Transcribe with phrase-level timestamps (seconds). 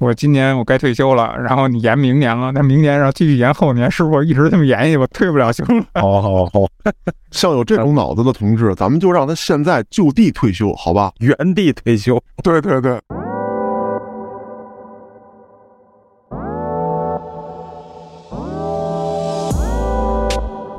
[0.00, 5.84] 我今年我该退休了，然后你延明年了，那明年然后继续延后年，是不是一直这么延下去，我退不了休了？
[6.00, 6.66] 好 好好，
[7.30, 11.12] 像有这种脑子的同志，咱们就让他现在就地退休，好吧？
[11.18, 12.18] 原地退休。
[12.42, 12.98] 对对对。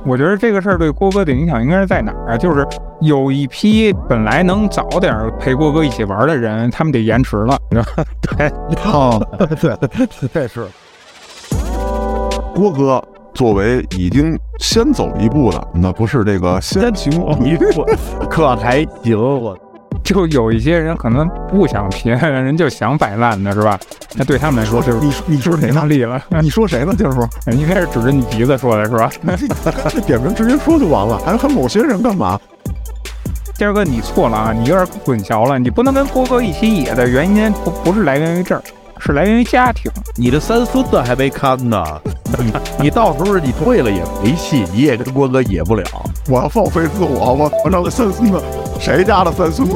[0.04, 2.38] 我觉得这个事儿对郭哥的影响应该是在哪儿啊？
[2.38, 2.68] 就是
[3.02, 7.58] 有一批本来能早点陪郭哥一起玩的人，他们得延迟了。
[7.70, 8.48] 对，
[8.86, 9.22] 哦，
[9.60, 9.78] 对，
[10.32, 10.66] 这是
[12.54, 13.04] 郭哥
[13.34, 17.12] 作为已经先走一步的，那不是这个先行
[17.44, 17.86] 一步，
[18.30, 19.58] 可还行我。
[20.04, 23.80] 就有一些人可能不想拼，人就想摆烂的是吧？
[24.16, 25.86] 那对他们来说就是你你说谁呢？
[25.86, 26.22] 力了？
[26.42, 26.94] 你说谁呢？
[26.96, 29.10] 就是说，应该是指着你鼻子说的是吧？
[30.06, 32.40] 点名直接说就完了，还还某些人干嘛？
[33.56, 34.52] 今儿哥，你错了啊！
[34.52, 38.64] 你有点混淆了，你不能跟郭哥一起野的原因不不是来源于这儿，
[39.04, 39.92] 是来源于家庭。
[40.16, 41.84] 你的三孙子还没看呢，
[42.38, 45.84] 你你到时候你退了也没戏，你也跟郭哥野不了。
[46.30, 48.40] 我要放飞自我，我我那个三孙子。
[48.80, 49.76] 谁家的三孙子？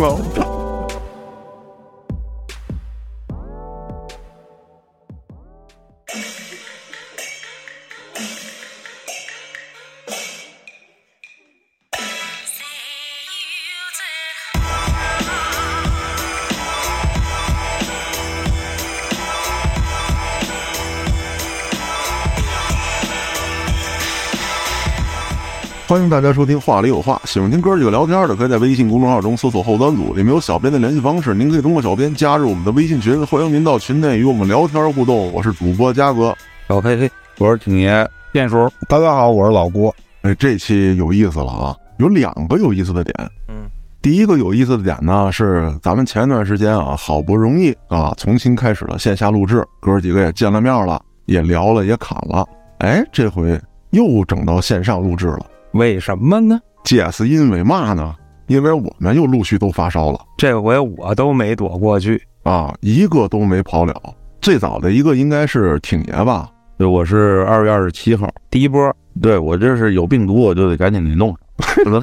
[25.88, 35.31] 欢迎大家收听《话里有话》，喜欢听哥几个聊天的，可以在微信公众号中搜索“后端组”，里面有小编的联系方式，您可以通过小编加入我们的微信群，欢迎您到群内与我们聊天互动。
[35.31, 36.36] 我是主播嘉哥，
[36.67, 39.95] 小黑黑，我是挺爷，店叔，大家好，我是老郭。
[40.23, 43.13] 哎，这期有意思了啊，有两个有意思的点。
[43.47, 43.69] 嗯，
[44.02, 52.44] 第一个有意思的点呢，是咱们前一段时间啊，好不容易啊，重新开始了线下录制，哥几个也见了面了，也聊了，也侃了。
[52.80, 55.45] 哎，这回又整到线上录制了。
[55.75, 56.57] 为什么呢？
[56.85, 58.16] 这是因为嘛呢？
[58.47, 63.94] 因为我们又陆续都发烧了，这回我都没躲过去啊，一个都没跑了。
[64.39, 66.50] 最早的一个应该是挺爷吧？
[66.77, 68.95] 对，我是二月二十七号第一波。
[69.22, 71.38] 对我这是有病毒，我就得赶紧给弄上，
[71.83, 72.01] 不能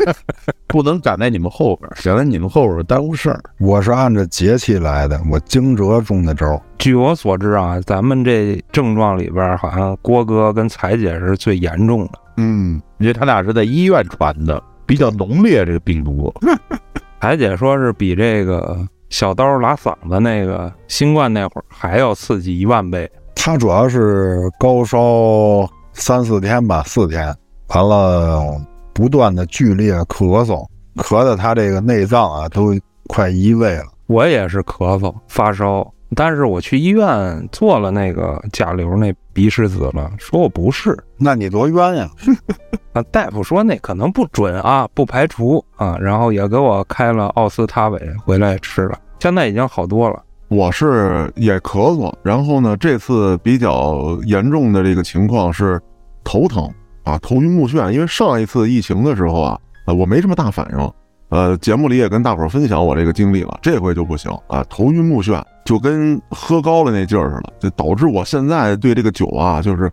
[0.66, 3.40] 不能赶在你们后边， 赶在你们后边耽误事儿。
[3.58, 6.60] 我是按照节气来的，我惊蛰中的招。
[6.78, 12.12] 据我所知啊，咱们这症状里边，好像郭哥跟彩姐是最严重的。
[12.38, 16.32] 嗯，因为他俩是在医院传的，比较浓烈这个病毒。
[17.20, 18.76] 彩姐说是比这个
[19.10, 23.08] 小刀拉嗓子那个新冠那会儿还要刺激一万倍。
[23.36, 27.32] 他主要是高烧三四天吧，四天，
[27.68, 28.60] 完了
[28.92, 30.66] 不断的剧烈咳嗽，
[30.96, 32.74] 咳的他这个内脏啊都
[33.08, 33.86] 快移位了。
[34.06, 35.90] 我也是咳嗽发烧。
[36.14, 42.06] 但是我去医院做了那个甲流那鼻拭子了，说我不是，那你多冤呀！
[42.92, 50.22] 啊，大夫说那可能不准啊，不排除啊，然后也给我开了奥司他韦回来吃了，现在已经好多了。
[50.48, 55.80] 我是也咳嗽，然后呢，这次比较严重的这个情况是
[56.22, 56.70] 头疼
[57.04, 60.92] 啊，头晕目眩，因为上一次疫情的时候啊，呃，我没什么大反应。
[61.28, 69.90] 呃，节目里也跟大伙儿分享我这个经历了，这回就不行啊，头晕目眩，就跟喝高了那劲儿似的，就导致我现在对这个酒啊，就是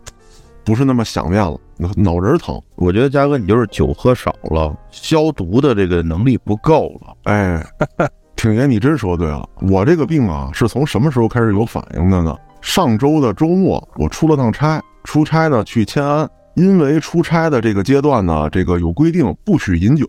[0.64, 1.58] 不是那么想念了，
[1.96, 2.60] 脑仁疼。
[2.76, 7.16] 我觉得嘉哥你就是酒喝少了，消毒的这个能力不够了。
[7.24, 7.64] 哎，
[8.36, 12.36] 挺爷，你真说对了，我这个病啊，是从什么时候开始有反应的呢？
[12.60, 20.06] 上周的周末，我出了趟差，出差呢去迁安，因为出差的这个阶段呢，这个有规定不许饮酒。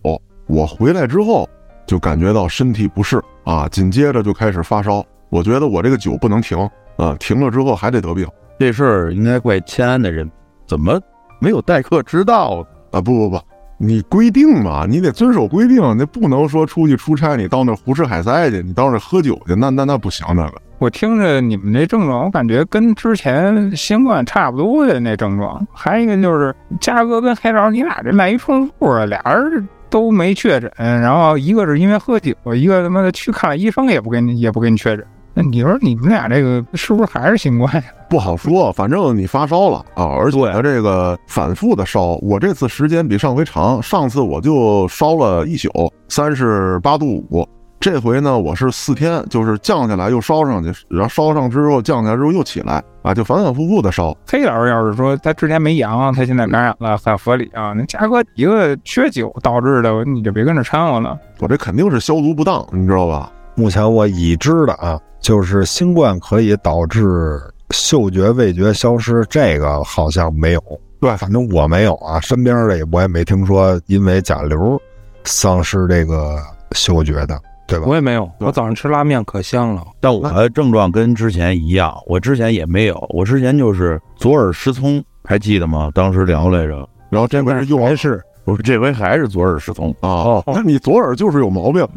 [0.48, 1.48] 我回来之后
[1.86, 5.04] 就感觉到身体不适啊，紧接着就开始发烧。
[5.30, 6.58] 我觉得我这个酒不能停
[6.98, 8.28] 啊，停了之后还得得病。
[8.60, 10.30] 这事儿应该怪迁安的人，
[10.68, 11.00] 怎么
[11.40, 13.00] 没有待客之道啊？
[13.00, 13.42] 不不不，
[13.78, 20.26] 你规定嘛，你得遵守规定，那不能说出去出差，你到那胡吃海塞去，你到那喝酒去，那那那不行。
[20.36, 25.64] 那个，我听着你们这症状，我感觉跟之前新冠差不多的那症状。
[25.72, 29.70] 还有一个就是嘉哥跟黑老，你俩这来一重复啊，俩人。
[29.92, 35.06] 都没确诊，然后一个是因为喝酒，一个他妈的去看了医生也不给你也不给你确诊。
[35.34, 37.84] 那你说你们俩这个是不是还是新冠呀？
[38.10, 42.18] 不好说，反正你发烧了啊，而且这个反复的烧。
[42.22, 45.70] 我这次时间比上回长，上次我就烧了一宿，
[46.08, 47.46] 三十八度五。
[47.82, 54.16] 这回呢，我是四天，就是降下来又烧上去，然后烧上之后降下来之后又起来啊，就反反复复的烧。
[54.28, 57.74] 黑老师要是说他之前没阳，他现在感染了，很合理啊。
[57.76, 61.18] 那嘉哥一个缺酒导致的，你就别跟着掺和了。
[61.40, 63.32] 我这肯定是消毒不当，你知道吧？
[63.56, 67.42] 目前我已知的啊，就是新冠可以导致
[67.72, 70.62] 嗅觉、味觉消失，这个好像没有。
[71.00, 74.80] 对反正我没有啊，身边的也我也没听说因为甲流
[75.24, 76.38] 丧失这个
[76.74, 77.42] 嗅觉的，
[77.72, 77.86] 对吧？
[77.88, 79.84] 我也没有，我早上吃拉面可香了。
[80.00, 85.90] 但我的症状跟之前一样，我之前也没有，我之前就是左耳失聪，还记得吗？
[85.94, 91.88] 当时聊来着，然后这回是右耳还是我说这回还是左耳失聪，啊，哦那你左耳就是有毛病。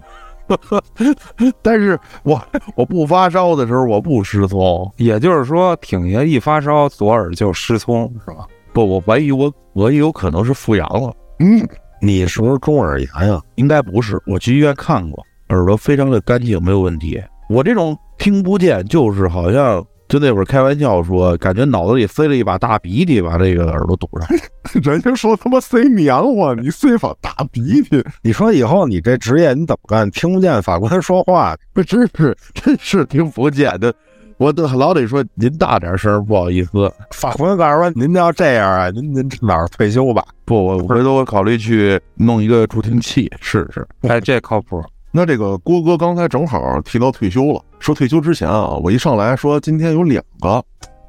[1.63, 2.39] 但是我
[2.77, 8.47] 我不发烧的时候我不失聪，也就是说，挺爷一发烧，左耳就失聪，是吧？
[8.75, 11.67] 不，我怀疑我我有可能是复阳了，嗯，
[11.99, 13.41] 你是不是中耳炎呀？
[13.55, 17.23] 应该不是，我去医院看过，耳朵非常的干净，没有问题。
[17.49, 24.29] 我这种听不见，就是好像就那会儿开玩笑说，感觉脑子里塞了一把大鼻涕，把这个耳朵堵上。
[24.83, 30.11] 人家说他妈塞棉花，你塞把大鼻涕，你说以后你这职业你怎么干？
[30.11, 33.93] 听不见法官说话，不 真是真是听不见的，
[34.39, 36.91] 我都老得说您大点声，不好意思。
[37.11, 40.25] 法官告诉说您要这样啊，您您哪儿退休吧？
[40.47, 43.87] 不，我回头我考虑去弄一个助听器试试。
[44.09, 44.83] 哎，这靠谱。
[45.17, 50.61] 那这个郭哥刚才正好提到退休了，说退休之前啊，我一上来说今天有两个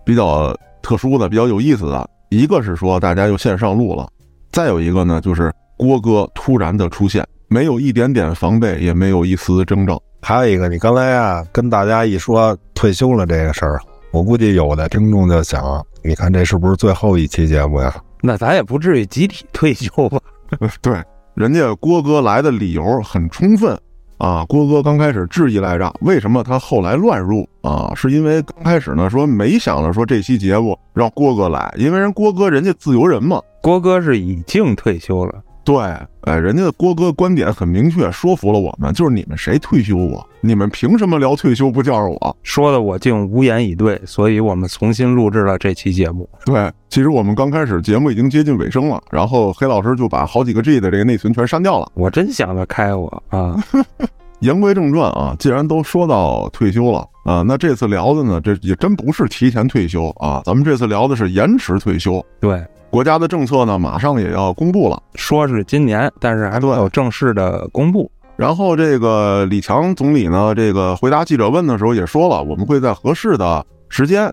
[0.06, 4.07] 比较特殊的、比较有意思的，一个是说大家又线上录了，
[4.52, 10.00] 再有一个呢就是郭哥突然的出现，没有一点点防备，也没有一丝征兆。
[10.22, 13.81] 还有一个，你刚才啊跟大家一说退休了这个事儿，
[14.12, 17.92] 我估计有的听众就想，你看这是不是最后一期节目呀？
[18.22, 20.19] 那咱也不至于集体退休吧？
[20.80, 21.04] 对，
[21.34, 23.75] 人家郭哥来的理由很充分
[24.18, 24.46] 啊。
[24.48, 27.92] 郭哥刚开始质疑来着，为什么他后来乱入啊？
[27.96, 33.42] 是因为刚开始呢说没想着说这期节目让郭哥来，因为人郭哥人家自由人嘛。
[33.62, 35.76] 郭哥是已经退休了，对，
[36.22, 40.26] 哎，人家的郭哥观点很明确，说服了我们，就是你们谁退休我？
[40.40, 42.38] 你们凭什么聊退休不叫上我？
[42.44, 46.30] 说的我竟无言以对，所以我们重新录制了这期节目。
[46.46, 51.92] 对，其实我们刚开始节目已经接近尾声了，然后黑老师就把好几个 G 的这个内存全删掉了。
[51.96, 53.56] 我真想得开我啊！
[54.40, 62.24] 言归正传啊，既然都说到退休了啊，那这次聊的呢，这也真不是提前退休啊，咱们这次聊的是延迟退休。
[62.40, 65.02] 对，国家的政策呢，马上也要公布了。
[65.16, 68.12] 说是今年，但是还没有正式的公布。
[68.36, 74.32] 然后这个李强总理呢，这个回答记者问的时候也说了，我们会在合适的时间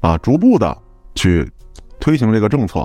[0.00, 0.76] 啊，逐步的
[1.14, 1.48] 去
[2.00, 2.84] 推行这个政策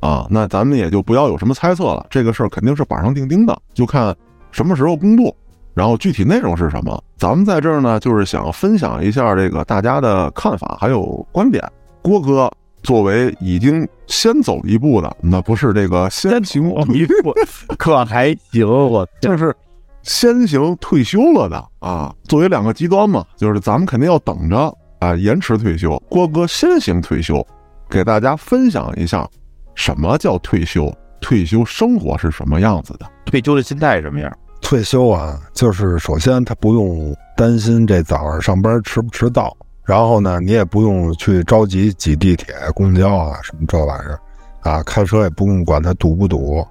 [0.00, 0.26] 啊。
[0.28, 4.14] 那咱们也就不要有什么猜测了，这个事儿肯定是板上钉钉的，就看
[4.50, 5.34] 什么时候公布，
[5.74, 7.02] 然后具体内容是什么。
[7.16, 11.62] 咱们在这儿呢，就是想分享一下这个大家的看法还有观点。
[12.02, 12.50] 郭哥
[12.82, 17.34] 作为已经先走一步的，那不是这个先行一步
[17.76, 19.54] 可还行，我就是
[20.02, 22.14] 先行退休了的啊。
[22.24, 26.02] 作为两个极端嘛，就是咱们肯定要等着啊，延迟退休。
[26.08, 27.46] 郭哥先行退休，
[27.88, 29.28] 给大家分享一下
[29.74, 30.90] 什么叫退休，
[31.20, 33.06] 退休生活是什么样子的。
[33.26, 34.32] 退休的心态什么样？
[34.60, 44.20] 退休啊，就是首先他不用担心这早上上班迟不迟到，然后呢，你也不用去着急挤地铁、公交啊什么这玩意儿，
[44.60, 46.64] 啊，开车也不用管它堵不堵，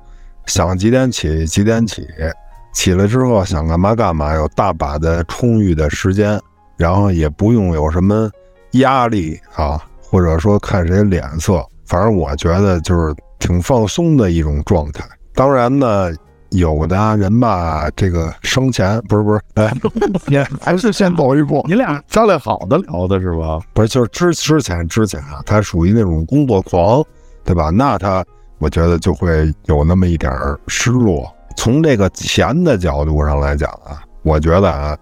[0.46, 2.08] 想几点起几点起，
[2.74, 6.40] 起来之后想干嘛干嘛，有大把的充裕的时间，
[6.78, 8.30] 然后也不用有什么
[8.74, 15.04] 压力啊，或者说看谁脸色，反正我觉得就是挺放松的一种状态。
[15.34, 16.14] 当然呢。
[16.52, 19.72] 有的人吧，这个生前不是不是，哎，
[20.26, 21.64] 你还是先走一步。
[21.68, 23.60] 你俩商量好的聊的是吧？
[23.72, 27.06] 不是，就是之之前之前啊，他属于那种工作狂，
[27.44, 27.70] 对吧？
[27.70, 28.26] 那他
[28.58, 31.32] 我觉得就会有那么一点儿失落。
[31.56, 34.98] 从这个钱的角度上来讲啊，我觉得啊，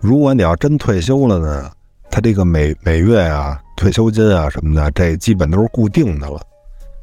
[0.00, 1.70] 如果你要真退休了呢，
[2.10, 6.40] 他这个每每月啊退休金啊什么的，这基本都是固定的了。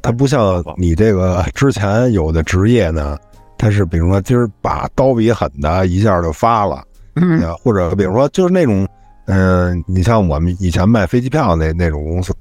[0.02, 3.16] 他不像你这个之前有的职业呢。
[3.58, 6.84] 他是比如说今儿把刀比狠的一下就发了，
[7.16, 8.88] 嗯，或者比如说就是那种，
[9.28, 12.34] 嗯、你像我们以前卖飞机票那那种公司，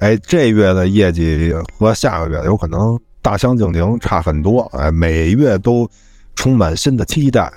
[0.00, 5.88] 哎，这月的业绩和下个月有可能大相径庭，差很多，哎，每月都
[6.36, 7.50] 充满新的期待。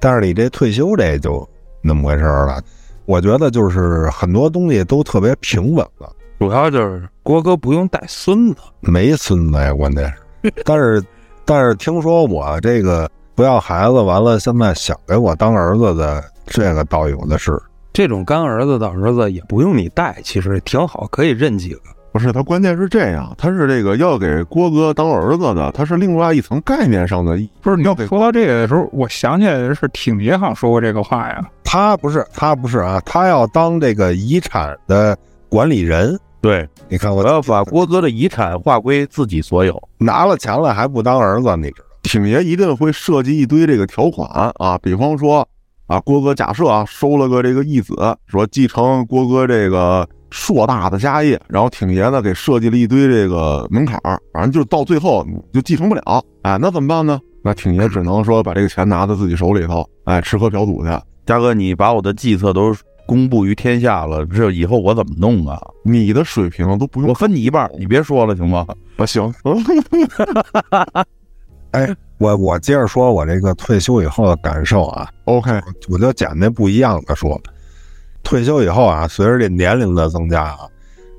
[0.00, 1.48] 但是你这退休这就
[1.80, 2.60] 那么回事儿了，
[3.06, 11.02] 我觉得就是很多东西都特别平稳了，主要就是郭哥不用带孙子，没孙子呀，关键是，但是。
[11.48, 17.56] 但是听说我这个不要孩子，完了现在想给我当儿子的，这个倒有的是。
[17.92, 21.80] 这种干儿子的儿子也不用你带，其实挺好，可以认几个。
[22.12, 27.38] 不是他，关键是这样，他是这个要给郭哥当儿子的，他是另外一层概念上的。
[27.60, 31.48] 不是你要给说到这个的时候，我想起来的是挺爷好像说过这个话呀。
[31.62, 35.16] 他不是他不是啊，他要当这个遗产的
[35.48, 36.18] 管理人。
[36.46, 39.82] 对，你看我我要把郭哥的遗产划归自己所有。
[39.98, 41.86] 拿了钱了还不当儿子，你知道？
[42.04, 45.44] 挺爷一定会设计一堆这个条款啊，比方说
[45.88, 47.94] 啊，郭哥假设啊收了个这个义子，
[48.28, 57.18] 说继承郭哥这个硕大的家业，然后挺爷呢给设计了一堆这个门槛儿，反正就到最后就继承不了，哎，那怎么办呢？
[57.42, 60.90] 那挺爷只能说把这个钱拿到自己手里头，哎，吃喝嫖赌去。
[61.26, 62.72] 嘉哥，你把我的计策都
[63.06, 65.60] 公布于天下了，这以后我怎么弄啊？
[65.84, 68.66] 你的水平都不用我分你一半，你别说了行吗？
[68.96, 69.32] 啊，行，
[71.72, 77.40] 哎，我我接着说我这个退休以后的感受啊，OK，我就捡那不一样的说。
[78.22, 80.58] 退休以后啊，随着这年龄的增加啊，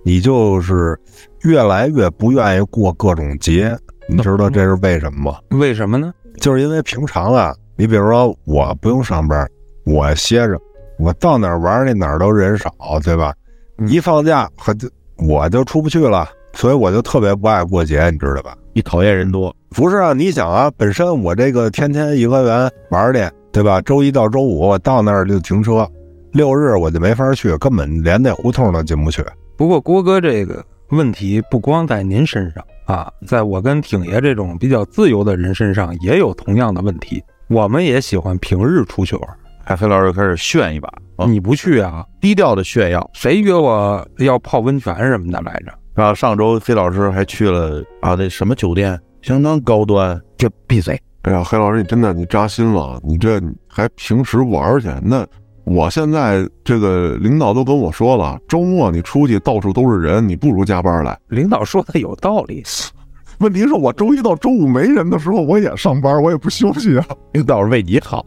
[0.04, 1.00] 你就是
[1.44, 3.78] 越来越不愿意过各种节，
[4.10, 5.40] 你知道这是为什么吗？
[5.52, 6.14] 为什么呢？
[6.42, 9.48] 就是因为平常啊，你比如说我不用上班，
[9.86, 10.60] 我歇着，
[10.98, 12.72] 我到哪儿玩儿去哪儿都人少，
[13.04, 13.34] 对吧？
[13.78, 18.58] 嗯一放假可就我就出不去了，所以我就特别不爱过节，你知道吧？
[18.74, 23.80] 你讨厌人多，不是啊，你想啊，本身我这个天天颐和园玩儿去，对吧？
[23.82, 25.88] 周一到周五我到那儿就停车，
[26.32, 29.24] 六日我就没法去，根本连那胡同都进不去。
[29.56, 37.24] 不过郭哥这个问题不光在您身上啊，在我跟挺爷这种比较自由的人身上也有同样的问题。
[37.48, 39.30] 我们也喜欢平日出去玩，
[39.68, 42.06] 哎，黑老师开始炫一把，啊你不去啊？
[42.22, 43.10] 低调的炫耀。
[43.14, 45.74] 谁约我要泡温泉什么的来着？
[45.94, 50.18] 然后上周黑老师还去了啊，那什么酒店，相当高端。
[50.38, 54.88] 就闭嘴，哎呀，黑老师，你真的你扎心了，你这还平时玩儿去？
[55.04, 55.28] 那
[55.66, 61.20] 我现在这个领导都跟我说了，周末你出去到处都是人，你不如加班来。
[61.28, 62.64] 领导说的有道理，
[63.40, 67.06] 问题是我周一到周五没人的时候，我也上班，我也不休息啊。
[67.34, 68.24] 领导是为你好，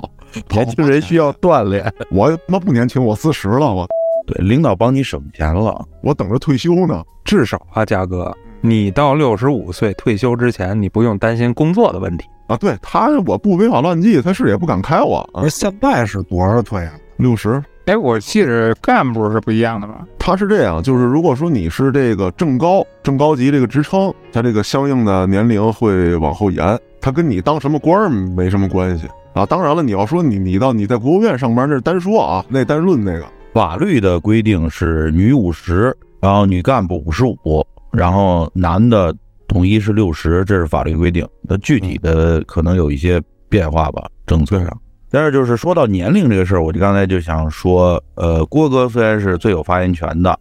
[0.51, 1.93] 年轻人需要锻炼。
[2.11, 3.87] 我他妈不年轻，我四十了，我
[4.27, 5.85] 对，领导帮你省钱了。
[6.03, 7.03] 我等着退休呢。
[7.25, 12.25] 至少啊，嘉哥，你到六十五岁退休之前，你不用担心工作的问题。
[12.49, 15.51] 啊，对他，我不违法乱纪，他是也不敢开我啊是。
[15.51, 16.93] 现在是多少退啊？
[17.19, 20.05] 六十，哎，我记着干部是不一样的吧？
[20.19, 29.47] 他是这样，就是如果说你是这个正高正高级这个职称，他这个相应的年龄会往后延，他跟你当什么官儿没什么关系啊。
[29.47, 33.27] 当然了，你要说你你到你在国务院上班，那是单说啊，那单论那个。
[33.53, 39.15] 法律的规定是女五十，然后女干部五十五，然后男的
[39.49, 41.27] 统一是六十，这是法律规定。
[41.43, 44.81] 那具体的可能有一些变化吧，政策上。
[45.11, 50.39] 但是就是说到年龄这个事儿，我就刚才就想说，呃，郭哥虽然是最有发言权的，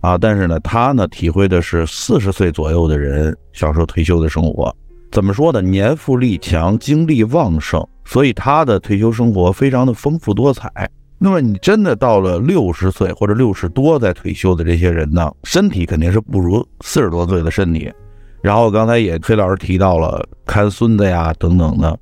[0.00, 4.72] 啊，但是呢，他呢体会的是四十岁左右的人享受退休的生活。
[5.10, 5.60] 怎么说呢？
[5.60, 10.70] 年富力强，精力旺盛，所以他的退休生活非常的丰富多彩。
[11.18, 17.90] 那么你真的到了六十岁或者六十多再退休的这些人呢，身体肯定是不如四十多岁的身体。
[18.42, 21.98] 然后刚才也崔老师提到了看孙子呀等等的，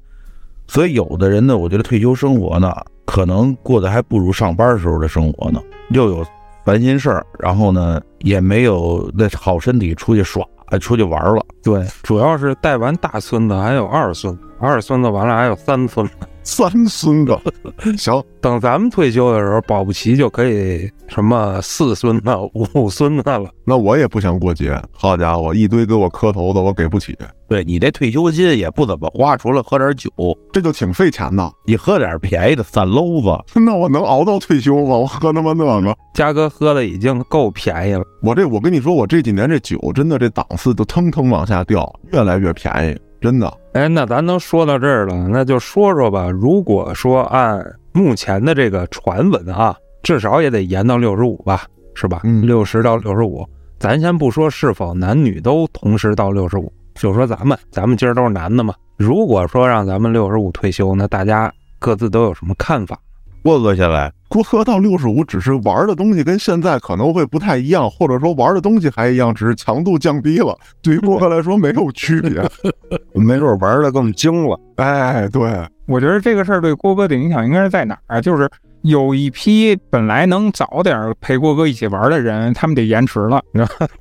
[0.66, 6.26] 所以有的人呢，我觉得退休生活呢，可能过得还不如上班时候的生活呢，又有
[6.64, 11.44] 烦心事儿，然后呢也没有那好身体出去耍、哎出去玩了。
[11.62, 16.14] 对，主要是带完大孙子还有二孙子，二孙子完了还有三孙子。
[16.44, 17.38] 三孙子，
[17.96, 22.30] 行，等咱们退休的时候，保不齐就可以什么四孙子、
[22.74, 23.48] 五孙子了。
[23.64, 24.80] 那我也不想过节。
[24.92, 27.16] 好家伙，一堆给我磕头的，我给不起，
[27.48, 30.10] 对你这退休金也不怎么花，除了喝点酒，
[30.52, 31.50] 这就挺费钱的。
[31.66, 33.60] 你喝点便宜的散篓子。
[33.60, 34.96] 那我能熬到退休吗？
[34.96, 35.96] 我喝他妈那个。
[36.14, 43.58] 嘉哥喝的已经够便宜了，我这我跟你说，我这几年这酒真的这档次都腾腾往下掉，越来越便宜，真的。
[43.72, 46.28] 哎，那咱都说到这儿了，那就说说吧。
[46.28, 51.64] 如果说按目前的这个传闻啊，至少也得延到六十五吧，
[51.94, 52.20] 是吧？
[52.24, 53.46] 嗯六十到六十五，
[53.78, 58.74] 咱先不说是否男女都同时到六十五，就说咱们，咱们今儿都是男的嘛。
[58.98, 62.98] 如果说让咱们六十五退休，那大家各自都有什么看法？
[63.42, 70.56] 郭哥先来，郭哥到六十五，只是玩的东西跟现在可能会不太一样，或者说玩的东西还一样，只是强度降低了。
[70.80, 72.40] 对于郭哥来说没有区别。
[73.14, 74.58] 没准玩的更精了。
[74.76, 75.50] 哎，对，
[75.86, 78.20] 我觉得这个事儿对郭哥的影响应该是在哪儿啊？
[78.20, 78.48] 就是
[78.82, 83.42] 有一批本来能早点陪郭哥一起玩的人，他们得延迟了。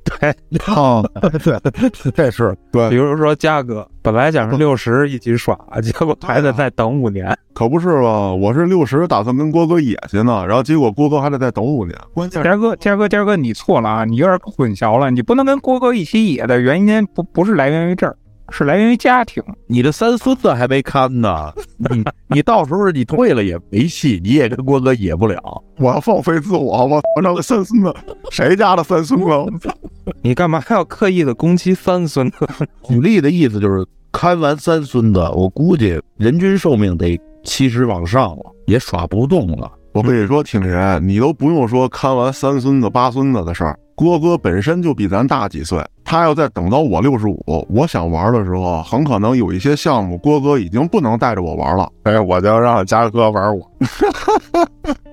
[0.04, 0.34] 对，
[0.66, 1.08] 哦，
[1.42, 7.36] 对，这是对比如说嘉哥，本来想是六十一起耍，结果还得再等五年。
[7.54, 8.32] 可不是吧？
[8.32, 11.96] 我是六十打算跟郭哥野去呢，然后结果郭哥还得再等五年。
[12.14, 14.04] 关键嘉哥，嘉哥，嘉哥，你错了啊！
[14.04, 18.16] 你有点混淆了，你不能跟郭哥一起野的原因不不是来源于这儿，
[18.52, 19.42] 是来源于家庭。
[19.66, 22.04] 你的三孙子还没看呢，你
[22.36, 25.40] 你到时候你退了也没戏，你也跟郭哥野不了。
[25.78, 27.92] 我要放飞自我，我 我那个三孙子，
[28.30, 29.18] 谁家的三孙
[29.58, 29.68] 子？
[30.22, 32.46] 你干嘛还要刻意的攻击三孙子？
[32.84, 39.70] 举例的意思就是，看完三孙子，我估计人均寿命得七十往上了，也耍不动了。
[39.92, 51.88] 我跟你说，挺人，你都不用说看完三孙子八孙子的事儿，郭哥本身就比咱大几岁，他要再等到我六十五，我想玩的时候，很可能有一些项目郭哥已经不能带着我玩了。
[52.04, 53.70] 哎，我就让嘉哥玩我，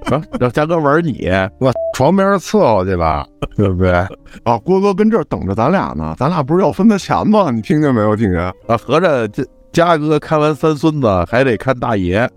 [0.10, 3.92] 啊，让嘉哥玩你，我床边伺候去吧，对不对？
[4.44, 7.52] 啊，郭哥跟这儿等着咱俩呢，咱俩不是要分他钱吗？
[7.52, 8.40] 你听见没有，挺爷？
[8.40, 12.28] 啊，合着这嘉哥看完三孙子还得看大爷，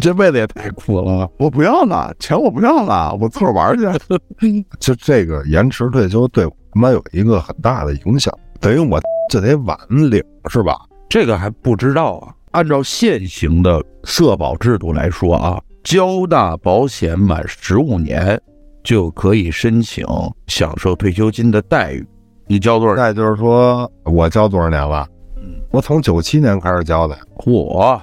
[0.00, 1.28] 这辈子也太苦了。
[1.38, 4.64] 我不要了，钱我不要了，我自个儿玩去。
[4.80, 9.00] 就这个延迟退休对我们有一个很大的影响，等于我
[9.30, 10.76] 就得晚领，是吧？
[11.08, 12.34] 这个还不知道啊。
[12.52, 18.40] 按照现行的社保制度来说啊，交纳保险满十五年
[18.82, 20.06] 就可以申请
[20.46, 22.06] 享受退休金的待遇。
[22.46, 22.94] 你交多少？
[22.94, 25.06] 那就是说我交多少年了？
[25.36, 28.00] 嗯，我从九七年开始交的，我，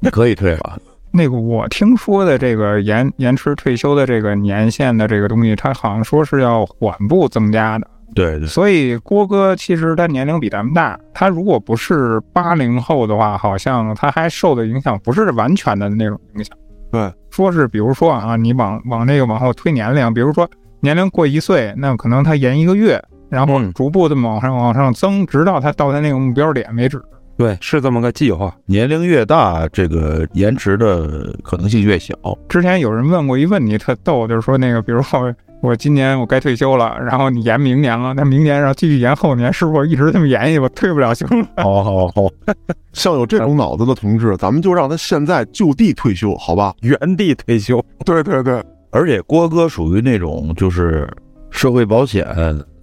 [0.00, 0.78] 你可以退了。
[1.16, 7.86] 那个我听说的这个延延迟退休的这个年限的这个东西，它好像说是要缓步增加的。
[8.16, 16.56] 对对，所以郭哥其实他年龄比咱们大，他如果不是八零后的话，好像他还受的影响不是完全的那种影响。
[16.90, 20.48] 对，说是比如说啊，你往往那个往后推年龄，比如说
[20.80, 27.00] 年龄过一岁，那可能他延一个月，然后嗯逐步的往上往上增，直到他到他那个目标点为止。
[27.36, 28.54] 对，是这么个计划。
[28.66, 32.14] 年龄越大，这个延迟的可能性越小。
[32.48, 41.46] 之前有人问过一问题，特逗，就是说那个，比如说 我今年我该退休了，然后你延明年了，那明年然后继续延后年，是不是一直这么延下去，我退不了休了？
[41.56, 42.28] 好好好，
[42.92, 46.74] 像有这种脑子的同志，咱们就让他现在就地退休，好吧？
[46.82, 48.62] 原地退休，对对对，
[48.92, 51.10] 而且郭哥属于那种就是
[51.50, 52.26] 社会保险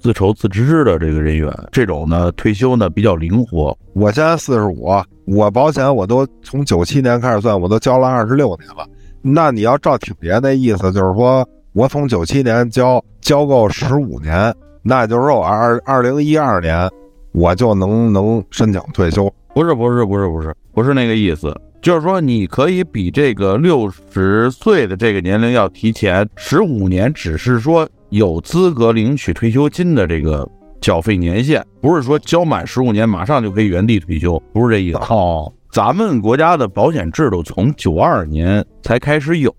[0.01, 3.78] 自筹自支的这个人员，这种呢退休呢比较灵活。
[3.93, 4.89] 我现在四十五，
[5.26, 8.86] 我保险我都从九七年开始算，我都交了二十六年了。
[9.21, 16.89] 那你要照挺爷那意思，就是说我从九七年交交够十五年，那就是说我二二零一二年
[17.32, 19.32] 我就能能申请退休。
[19.54, 30.47] 不是不是不是不是不是那个意思，就是说你可以比这个六十岁的这个年龄要提前十五年，只是说有资格领取退休金的这个
[30.82, 34.97] 缴费年限，不是说交满十五年马上就可以原地退休，不是这意思。
[35.10, 39.54] 哦，咱们国家的保险制度从九二年才开始有，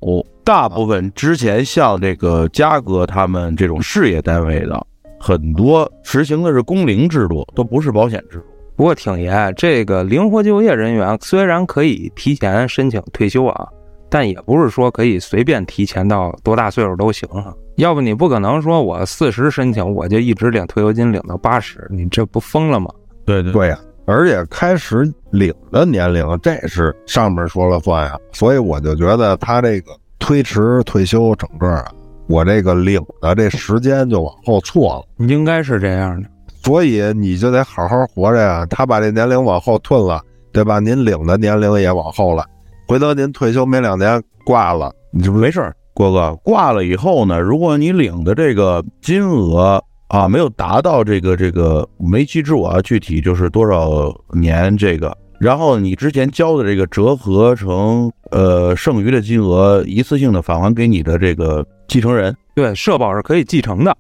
[0.44, 4.86] 大部分之前像这个嘉哥他们这种事业单位的，
[5.18, 8.44] 很多实行的是工龄制度，都不是保险制度。
[8.76, 13.68] 不过挺爷，这个灵活就业人员虽然可以提前申请退休啊，
[14.12, 17.50] 但也不是说可以随便提前到多大岁数都行啊。
[17.76, 22.90] 要不你不可能说我四十申请我就一直领退休金领到八十，你这不疯了吗？
[23.24, 31.90] 对对对呀、而且开始领的年龄这是上面说了算呀，所以我就觉得他这个推迟退休整个啊，
[32.26, 35.26] 我这个领的这时间就往后错了。
[35.26, 36.28] 应该是这样的。
[36.62, 38.66] 所以你就得好好活着呀。
[38.66, 40.20] 他把这年龄往后退了，
[40.52, 40.78] 对吧？
[40.78, 42.44] 您领的年龄也往后了，
[42.88, 62.36] 回头您退休没两年挂了，你这不没事儿，郭哥挂了以后呢，如果你领的这个金额啊没有达到这个这个没记住啊，具体就是多少年这个，然后你之前交的这个折合成呃剩余的金额，一次性的返还给你的这个继承人。
[62.54, 63.96] 对，社保是可以继承的。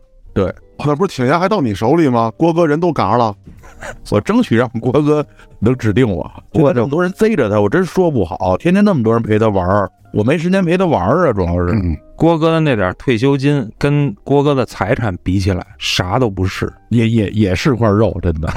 [0.84, 2.32] 那不是挺爷还到你手里吗？
[2.36, 3.34] 郭哥人都嘎了，
[4.10, 5.24] 我争取让郭哥
[5.60, 6.28] 能指定我。
[6.54, 8.56] 我这么多人贼着他，我真说不好。
[8.56, 11.72] 天天那么多人陪他玩儿，我没时间陪他玩儿啊，主要是。
[11.74, 16.72] 嗯，郭哥的那点退休金跟郭哥的财产比起来，啥都不是。
[16.88, 18.48] 也也也是块肉，真的。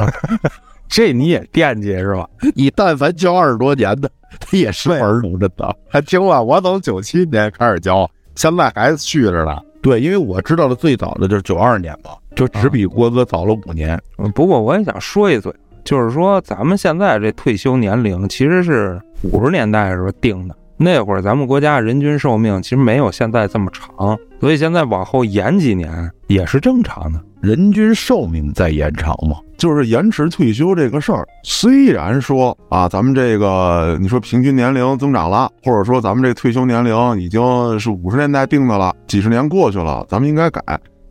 [0.88, 2.28] 这你也惦记是吧？
[2.56, 4.10] 你但凡交二十多年的，
[4.40, 5.76] 他也是块肉，真的。
[5.90, 6.42] 还听啊？
[6.42, 9.58] 我从九七年开始交，现在还续着呢。
[9.82, 14.02] 对，因为我知道的最早的就是九二年嘛，就只比郭哥早了五年。
[14.18, 27.22] 嗯不过我也想说一嘴，就是说咱们现在这退休年龄其实是五十年代时候定的，那会儿咱们国家人均寿命其实没有现在这么长，所以现在往后延几年也是正常的。
[27.42, 29.38] 人均寿命在延长嘛？
[29.58, 40.62] 就是延迟退休这个事儿，虽然说啊，咱们这个你说平均年龄增长了，或者说咱们这退休年龄已经是五十年代定的了，几十年过去了，咱们应该改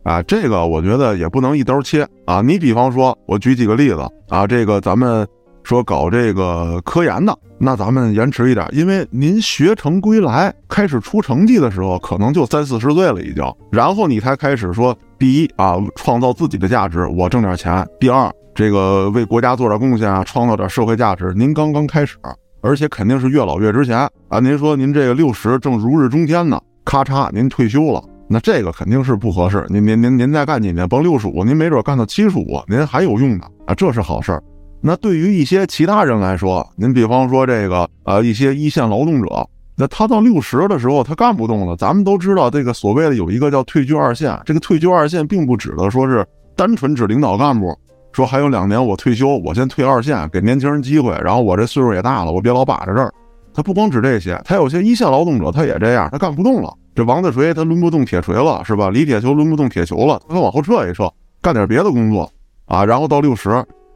[0.03, 0.21] 啊。
[0.23, 2.41] 这个我觉得也不能一刀切啊。
[2.41, 5.27] 你比方说，我举几个例子啊，这个咱们
[5.63, 18.31] 说搞这个科研的，那咱们延迟一点，因为您学成归来，开始出成绩的时候，可能就三四十岁了已经，然后你才开始说，第一啊，创造自己的价值，我挣点钱；第二。
[18.53, 21.33] 这个为国家做点贡献啊，创造点社会价值。
[21.35, 22.15] 您刚刚开始，
[22.61, 24.39] 而且肯定是越老越值钱啊。
[24.39, 29.65] 您说您这个六十正如日中天呢，咔嚓您退休了，那这个肯定是不合适。
[29.67, 34.41] 您您您您再干几年，甭六十五，您没准干到七十五，您还有用的啊，这是好事儿。
[34.79, 39.45] 那对于一些其他人来说，您比方说这个呃一些一线劳动者，
[39.77, 41.75] 那他到六十的时候他干不动了。
[41.75, 47.77] 咱们都知道这个所谓的有一个叫退居二线，这个退居二线并不指的说是单纯指领导干部。
[48.13, 51.11] 说还有两年我退休，我先退二线，给年轻人机会。
[51.21, 53.13] 然后我这岁数也大了，我别老把着这儿。
[53.53, 56.73] 他不光指这些，他有些一线劳动者，他也这样，他干不动了。
[56.95, 58.89] 这王大锤他抡不动铁锤了，是吧？
[58.89, 61.11] 李铁球抡不动铁球了，他往后撤一撤，
[61.41, 62.31] 干点别的工作
[62.67, 62.85] 啊。
[62.85, 63.49] 然后到六十，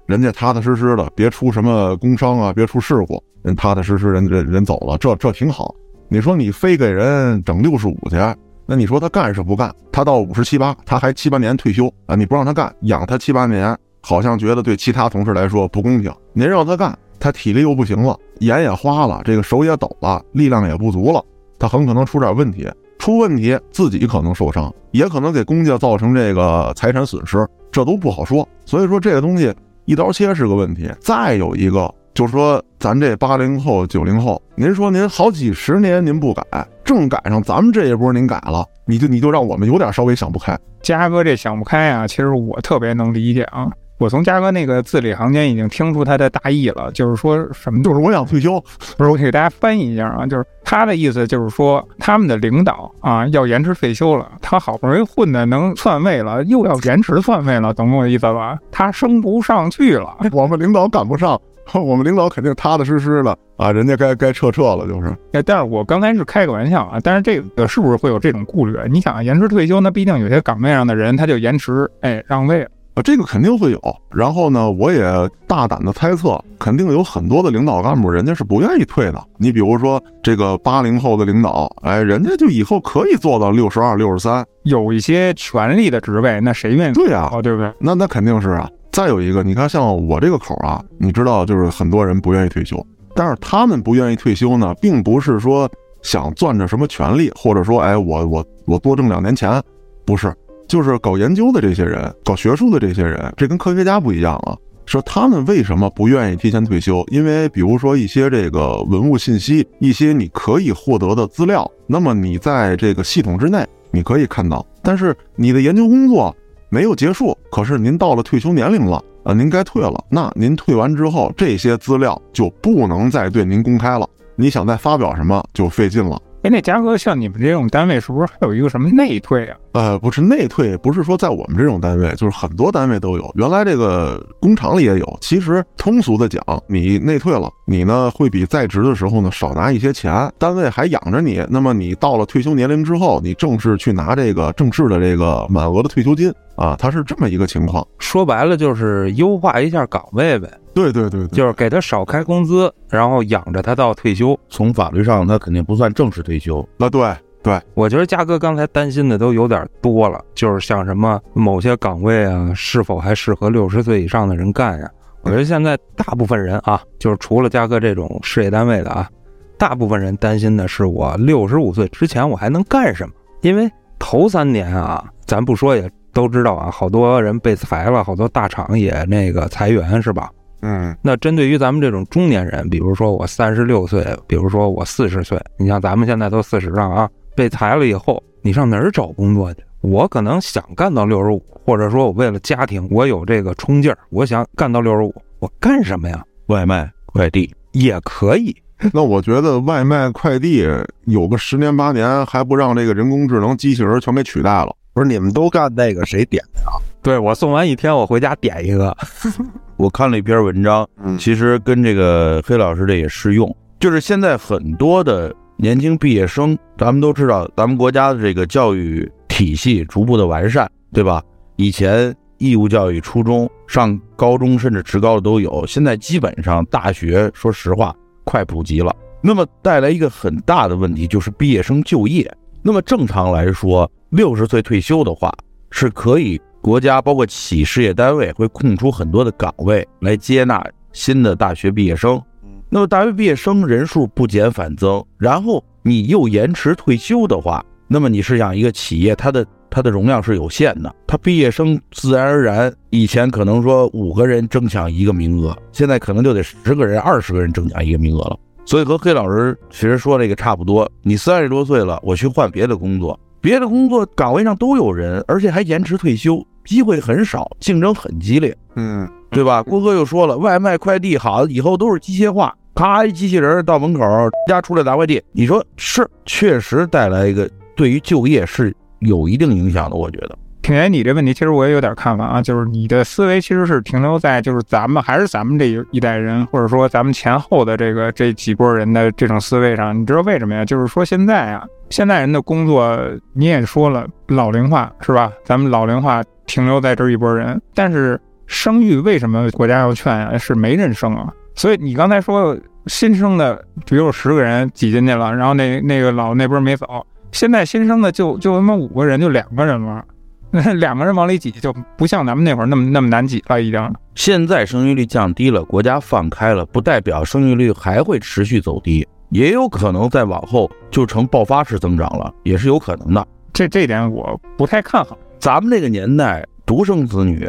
[0.09, 5.71] 人家踏踏实实的，别出什么工伤啊，别出事故，人踏踏实实人人人走了，这这挺好。
[6.07, 8.17] 你说你非给人整六十五去，
[8.65, 9.71] 那你说他干是不干？
[9.91, 12.15] 他到五十七八，他还七八年退休啊？
[12.15, 13.77] 你不让他干，养他七八年。
[14.01, 16.11] 好像觉得对其他同事来说不公平。
[16.33, 21.23] 您让他干，他体力又不行了，眼也花了，这个手也抖了，力量也不足了，
[21.59, 22.67] 他很可能出点问题。
[22.97, 28.47] 出问题，自己可能受伤，也可能给公家造成这个财产损失，这都不好说。
[28.65, 29.53] 所以说这个东西
[29.89, 30.87] 一刀切是个问题。
[31.01, 36.43] 再有一个就是说，咱这八零后、九零后，您说您好几十年您不改，
[36.85, 40.55] 正赶上咱们这一波您改了，你就你就让我们有点稍微想不开。
[40.83, 43.67] 嘉哥这想不开啊，其实我特别能理解啊。
[43.99, 47.83] 我从嘉哥那个字里行间已经听出他的大意了，就是说什么？
[47.83, 48.59] 就是我想退休。
[48.97, 58.57] 不是，我给大家翻译一下啊，就是他的意思就是说，他们的领导啊要延迟退休了，他好不容易混的能篡位了，又要延迟篡位了，懂我意思吧？
[58.71, 61.37] 他升不上去了，我们领导赶不上，
[61.73, 65.13] 我们领导肯定踏踏实实的啊，人家该该撤撤了，就是。
[65.33, 68.79] 哎，但是我刚才是开个玩笑啊，但是这个是不是会有这种顾虑？
[68.89, 72.69] 你想延迟退休，那毕竟有些岗位上的人他就延迟哎让位了。
[73.03, 73.79] 这个肯定会有，
[74.11, 75.01] 然后呢，我也
[75.47, 79.23] 大胆的猜测，肯定有很多的领导干部，人家是不愿意退的。
[79.37, 86.93] 你比如说这个八零后的领导，哎，人家就以后可以做到六十二、六十三，有一些权力的职位，那谁愿意？
[86.93, 87.73] 对呀，对不对？
[87.79, 88.69] 那那肯定是啊。
[88.91, 95.69] 再有一个，你看像我这个口啊，你知道，就是很多人不愿意退休，但是他们不愿意退休呢，并不是说
[96.01, 99.61] 想攥着什么权利，或者说，哎，我我我多挣两年钱，
[100.05, 100.35] 不是。
[100.69, 104.55] 就是搞研究的这些人，搞学术的这些人，这跟科学家不一样啊。
[104.85, 107.03] 说他们为什么不愿意提前退休？
[107.09, 116.35] 因为比如说一些这个文物信息，一些你可以获得的资料，那么你在这个系统之内你可以看到，但是你的研究工作
[116.69, 120.03] 没有结束，可是您到了退休年龄了啊，您该退了。
[120.09, 124.07] 那您退完之后，这些资料就不能再对您公开了。
[124.35, 126.19] 你想再发表什么就费劲了。
[126.41, 129.57] 哎，那嘉哥，像你们这种单位，是不是还有一个什么内退啊？
[129.71, 133.31] 呃，不是内退，不是说在我们这种单位，就是很多单位都有。
[133.35, 135.17] 原来这个工厂里也有。
[135.21, 141.45] 其实通俗的讲，你内退了，你呢会比在职的时候呢少拿一些钱，单位还养着你。
[141.49, 147.85] 那么你到了退休年龄之后，你正式去拿这个正式的这个满额的退休金啊，它是这么一个情况。
[147.99, 150.49] 说白了就是优化一下岗位呗。
[150.73, 154.39] 对对对，就是给他少开工资，然后养着他到退休。
[154.49, 156.67] 从法律上，他肯定不算正式退休。
[156.77, 164.89] 那对对，我觉得嘉哥刚才担心的都有点多了，就是像什么某些岗位啊，是否还适合六十岁以上的人干呀？
[165.21, 169.09] 我觉得现在大部分人啊，就是除了嘉哥这种事业单位的啊，
[169.57, 173.13] 大部分人担心的是我六十五岁之前我还能干什么？
[173.41, 180.29] 因为头三年啊，咱不说也都知道啊，好多人被裁了，好多大厂也那个裁员是吧？
[180.61, 189.63] 嗯，那针对于咱们这种中年人，比如说我三十六岁，比如说我四十岁，你像咱们现在都四十了啊，被裁了以后，你上哪儿找工作去？
[189.79, 196.21] 我可能想干到六十五，或者说我为了家庭，我有这个冲劲儿，我想干到六十五，我干什么呀？
[196.47, 198.53] 外卖、快递也可以。
[198.91, 200.67] 那我觉得外卖、快递
[201.05, 204.75] 有个十年八年，还不让这个人工智能机器人全给取代了？
[204.93, 206.67] 不是你们都干那个，谁点的呀？
[207.01, 208.93] 对我送完一天，我回家点一个。
[209.77, 210.85] 我看了一篇文章，
[211.17, 213.55] 其实跟这个黑老师的也适用。
[213.79, 221.21] 就是现在很多的年轻毕业生，咱们都知道，咱们国家的这个教育体系逐步的完善，对吧？
[221.57, 227.93] 以前义务教育初中上高中甚至职高的都有，现在基本上大学，说实话
[228.23, 228.95] 快普及了。
[229.21, 232.33] 那么带来一个很大的问题就是毕业生就业。
[232.61, 235.29] 那么正常来说，六十岁退休的话
[235.71, 242.21] 是可以，国家包括企事业单位会空出很多的岗位来接纳新的大学毕业生。
[242.71, 258.37] 那么大学毕业生人数不减反增，然后你又延迟退休的话，那么你是想一个企业它的它的容量是有限的，它毕业生自然而然以前可能说五个人争抢一个名额，现在可能就得十个人、二十个人争抢一个名额了。
[258.65, 269.63] 所以和黑老师其实说这个差不多，你三十多岁了，我去换别的工作，别的工作岗位上都有人，而且还延迟退休，机会很少，竞争很激烈，嗯，对吧？
[269.67, 274.01] 郭哥又说了，外卖快递好，以后都是机械化，咔一机器人到门口，
[274.47, 280.37] 家出来拿快递，你说是确实带来一个对于就业是有一定影响的，我觉得。
[280.69, 289.99] 挺爷，你这问题其实我也有点看法啊，就是你的思维其实是停留在就是咱们还是咱们这一一代人，或者说咱们前后的这个这几波人的这种思维上。
[289.99, 290.63] 你知道为什么呀？
[290.63, 292.99] 就是说现在啊，现在人的工作
[293.33, 295.31] 你也说了老龄化是吧？
[295.43, 300.37] 咱们老龄化停留在这一波人，但是生育为什么国家要劝啊？
[300.37, 301.33] 是没人生啊。
[301.55, 302.55] 所以你刚才说
[302.85, 306.85] 新生的，比如十个人挤进去了，然后那那个老那波没走，
[307.31, 310.05] 现在新生的就就他妈五个人，就两个人了。
[310.51, 313.61] 那 两个人往里挤，就不像咱们那会儿那么那么难挤了。
[313.61, 323.27] 已经现在生育率降低了，国家放开了，不代表生育率还会持续走低，也有可能再往后就成爆发式增长了，也是有可能的。
[323.53, 325.17] 这这点我不太看好。
[325.39, 327.47] 咱们那个年代独生子女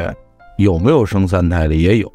[0.57, 2.11] 有没有生三胎的也有。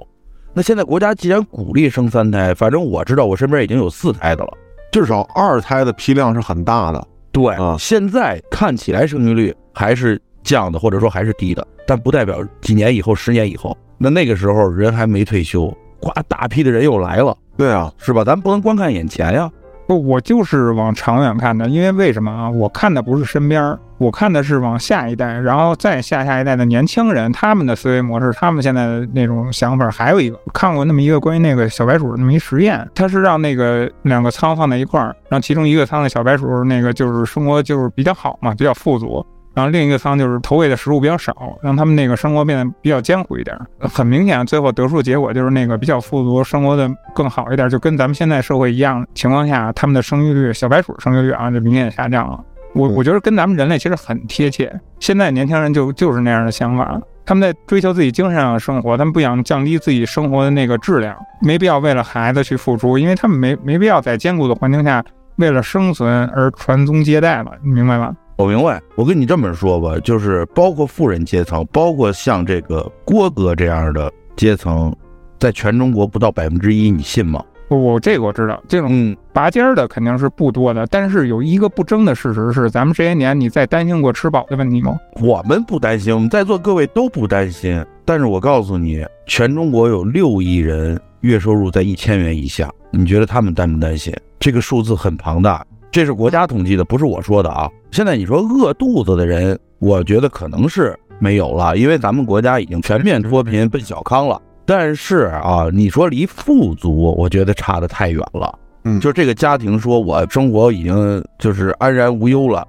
[0.54, 4.52] 那现在国家既然鼓励生三胎，反正我知道我身边已经有四胎的了，
[4.90, 7.06] 至少二胎的批量是很大的。
[7.30, 15.66] 对啊现在看起来生育率还是降的，或者说还是低的，但不代表几年以后、十年以后，那那个时候人还没退休，
[16.00, 18.22] 呱，大批的人又来了，对啊，是吧？
[18.24, 19.50] 咱不能光看眼前呀。
[19.88, 22.50] 不，我就是往长远看的，因为为什么啊？
[22.50, 29.88] 我看的不是身边儿，我看的是往下一代，然后再下下一代的年轻人，他们的思维模式，他们现在的那种想法。
[29.88, 39.24] 还有一个看过那么一个关于那个小白鼠那么一实验，它是让那个两个仓放在一块儿，让其中一个仓的小白鼠那个就是生活就是比较好嘛，比较富足。
[39.56, 43.58] 然后另一个仓就是投喂的食物比较少，让他们那个生活变得比较艰苦一点。
[43.80, 52.38] 很明显，最后得出的结果就是那个比较富足、生活的更好一点，就跟咱们现在社会一样情况下，他们的生育率，小白鼠生育率啊就明显下降了。
[52.74, 54.70] 我我觉得跟咱们人类其实很贴切。
[55.00, 65.02] 现在年轻人就就是那样的想法，他们在追求自己精神上的生活，他们不想降低自己生活的那个质量，没必要为了孩子去付出，因为他们没没必要在艰苦的环境下
[65.36, 68.14] 为了生存而传宗接代了，你明白吗？
[68.36, 74.94] 我明白，我跟你这么说吧，就是包括富人阶层，包括像这个郭哥这样的阶层，
[75.38, 77.42] 在全中国不到百分之一，你信吗？
[77.68, 85.00] 不我这个我知道，这种嗯，拔尖儿的肯定是不多的，但是有一个不争的事实是，咱们这些年你在担心过吃饱的问题吗？
[85.22, 87.82] 我们不担心，我们在座各位都不担心。
[88.04, 94.14] 但是我告诉你，全中国有六亿人月收入在一千元以下，你觉得他们担不担心？
[94.38, 95.64] 这个数字很庞大，
[95.96, 97.70] 这是国家统计的，不是我说的啊。
[97.90, 104.38] 现在你说饿肚子的人，我觉得可能是没有了，因为咱们国家已经全面脱贫奔小康了。
[104.66, 108.58] 但是啊，你说离富足，我觉得差得太远了。
[108.84, 112.68] 嗯就这个家庭说，我生活已经就是安然无忧了。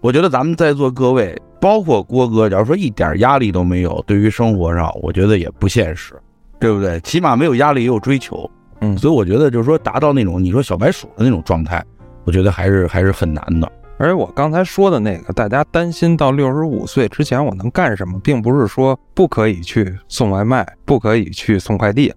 [0.00, 6.20] 我觉得咱们在座各位，包括郭哥，假如说一点压力都没有，对于生活上，我觉得也不现实，
[6.58, 6.98] 对不对？
[7.02, 8.50] 起码没有压力，也有追求。
[8.80, 11.82] 嗯所以我觉得就是说，达到那种你说小白鼠的那种状态，
[12.24, 13.70] 我觉得还是还是很难的。
[13.96, 22.12] 而且我刚才说的那个，大家担心到六十五岁之前我能干什么，并不是说不可以去送外卖，不可以去送快递。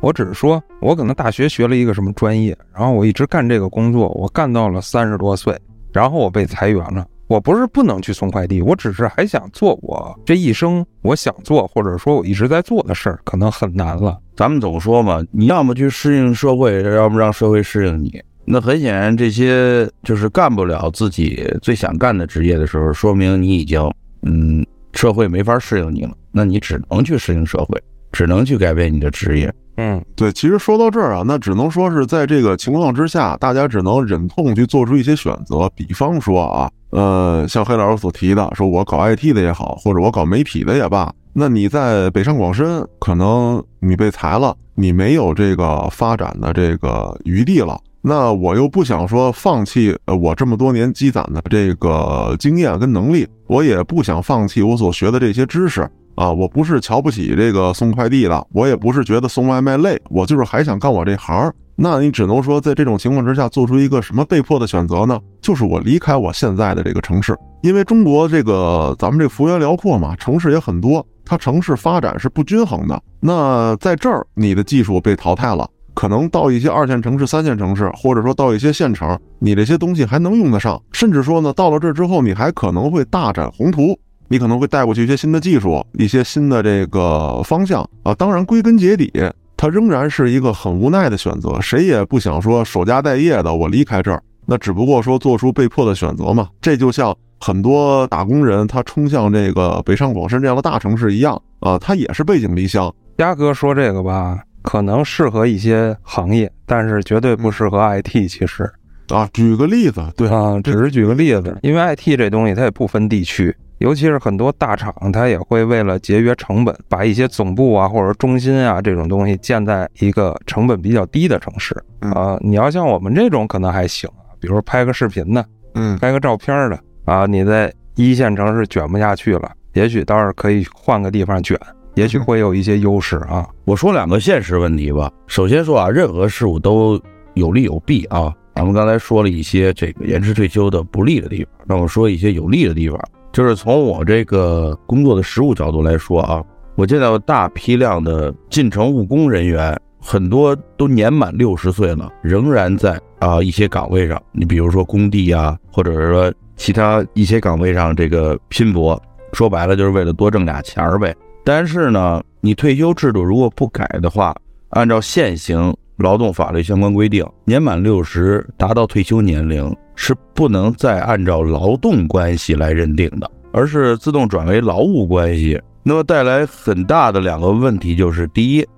[0.00, 5.54] 我只是说，我可能大学学了一个什么专业，然后我一直干这个工作，我干到了三十多岁，
[5.92, 7.06] 然后我被裁员了。
[7.26, 14.18] 我不是不能去送快递，我只是还想做我这一生我想做或者说我一直在做的事儿，可能很难了。
[14.34, 18.18] 咱们总说嘛，你要么去适应社会，要么让社会适应你。
[18.50, 23.80] 那很显然，这些就是干不了自己最想干的职业的时候，说明你已经
[24.22, 26.12] 嗯，社会没法适应你了。
[26.32, 27.80] 那你只能去适应社会，
[28.10, 29.52] 只能去改变你的职业。
[29.76, 35.70] 嗯，对，其实说到这儿啊，那只能说是在这个情况之下，大家只能忍痛去做出一些选择。
[35.74, 47.78] 比方说啊，呃，像黑老师所提的，说我搞 IT 的也好，或者我搞媒体的也罢，那你在北上广深，可能你被裁了，你没有这个发展的这个余地了。
[48.08, 55.82] 那我又不想说放弃呃我这么多年积攒的这个经验跟能力，我也不想放弃我所学的这些知识
[56.14, 56.32] 啊。
[56.32, 61.52] 我不是瞧不起这个送快递的，我也不是觉得送外卖累，我就是还想干我这行。
[61.76, 65.20] 那你只能说在这种情况之下做出一个什么被迫的选择呢？
[65.42, 72.98] 就是我离开我现在的这个城市，因为中国这个咱们这幅员辽阔嘛，城市也很多，它城市发展是不均衡的。
[73.20, 75.68] 那在这儿你的技术被淘汰了。
[75.98, 80.80] 可能到一些二线城市、三线城市，或者说到一些县城，你这些东西还能用得上。
[80.92, 88.14] 甚至说呢，到了这之后，你还可能会大展宏图，你可能会带过去一些新的技术、一些新的这个方向啊。
[88.14, 89.12] 当然，归根结底，
[89.56, 91.60] 它仍然是一个很无奈的选择。
[91.60, 96.46] 谁也不想说守家待业的，我离开这儿，那只不过说做出被迫的选择嘛。
[96.60, 102.94] 这就像很多打工人他冲向这个北上广深这样的大城市一样啊，他也是背井离乡。
[103.16, 104.38] 鸭哥说这个吧。
[104.68, 108.28] 可能适合一些行业，但是绝对不适合 IT。
[108.28, 108.70] 其实
[109.08, 122.36] 啊，举个例子，对啊，只是举个例子，因为 IT 这东西它也不分地区，尤其是很多大厂，它也会为了节约成本，把一些总部啊或者中心啊这种东西建在一个成本比较低的城市啊。
[122.42, 125.42] 你要像我们这种可能还行啊，比如拍个视频的，
[125.76, 131.58] 嗯，拍个照片的啊，你在一线城市卷不下去了，也许倒是可以换个地方卷。
[131.98, 133.44] 也许会有一些优势啊。
[133.64, 135.10] 我说两个现实问题吧。
[135.26, 137.00] 首先说啊，任何事物都
[137.34, 138.32] 有利有弊啊。
[138.54, 142.96] 咱们刚才说了一些这个延迟退休的不利的地方，那我说一些有利的地方。
[143.32, 146.40] 就是从我这个工作的实务角度来说啊，
[146.76, 154.22] 我见到大批量的进城务工人员，很多都年满六十岁了，仍然在啊一些岗位上。
[154.30, 159.00] 你比如说工地啊，或者是说其他一些岗位上这个拼搏，
[159.32, 161.12] 说白了就是为了多挣俩钱儿呗。
[161.48, 164.36] 但是呢，你退休制度如果不改的话，
[164.68, 175.58] 按照现行劳动法律相关规定，年满六十达到退休年龄是不能再按照劳动关系来认定的，而是自动转为劳务关系。
[175.82, 178.68] 那么带来很大的两个问题就是：第一，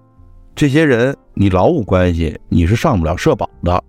[0.55, 3.83] 这些人你劳务关系你是上不了社保的，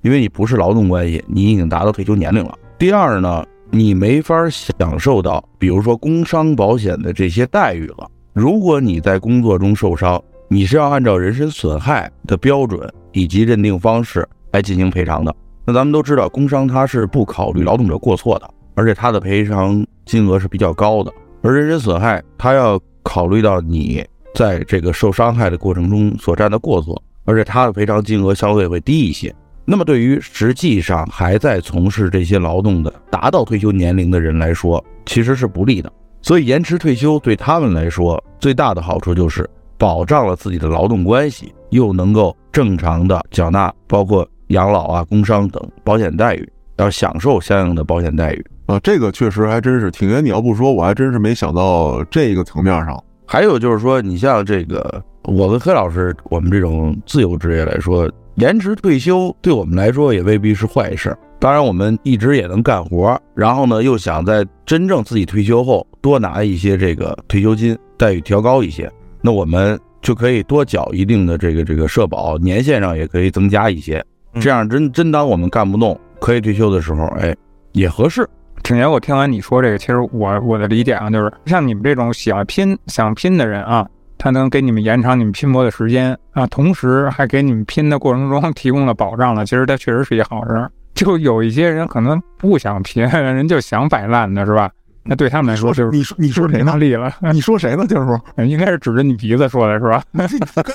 [0.00, 2.54] 因为你不是劳动关系，你已经达到退休年龄了。
[2.78, 8.10] 第二呢，你没法享受到，比如说工伤保险的这些待遇了。
[8.34, 15.32] 如果你在工作中受伤，你是要按照人身损害的标准以及认定方式来进行赔偿的。
[15.64, 21.12] 那咱们都知道，工伤它是不考虑劳动者过错的，而且它的赔偿金额是比较高的。
[21.42, 29.32] 而人身损害，它要考虑到你在这个受伤害的过程中所占的过错，而且它的赔偿金额相对会低一些。
[29.64, 35.92] 那么对于实际上还在从事这些劳动的达到退休年龄的人来说，其实是不利的。
[36.24, 48.80] 所以延迟退休对他们来说最大的好处就是保障了自己的劳动关系，又能够正常的缴纳包括养老啊、工伤等保险待遇，要享受相应的保险待遇啊。
[48.80, 52.98] 这个确实还真是，挺爷你要不说，我还真是没想到这个层面上。
[53.26, 61.14] 还有就是说，你像这个，我跟黑老师，我们这种自由职业来说，延迟退休对我们来说也未必是坏事。
[61.44, 74.02] 当然，我们一直也能干活，然后呢，又想在真正自己退休后多拿一些这个退休金，待遇调高一些，那我们就可以多缴一定的这个这个社保，年限上也可以增加一些，
[74.40, 77.36] 这样真真当我们干不动可以退休的时候，哎，
[77.72, 78.26] 也合适。
[78.62, 90.66] 挺爷，我听完你说这个，其实我我的理解啊，就是像你们这种喜欢拼、想拼的人啊，他能给你们延长你们拼搏的时间啊，同时还给你们拼的过程中提供了保障了，其实它确实是一好事。
[90.96, 94.70] 就有一些人可能不想拼，人就想摆烂的是吧？
[95.06, 96.76] 那对他们来说就是你说你说谁呢？
[96.78, 97.12] 力了？
[97.34, 97.86] 你说谁呢？
[97.86, 100.02] 就是说， 应该是指着你鼻子说的是吧？
[100.14, 100.26] 干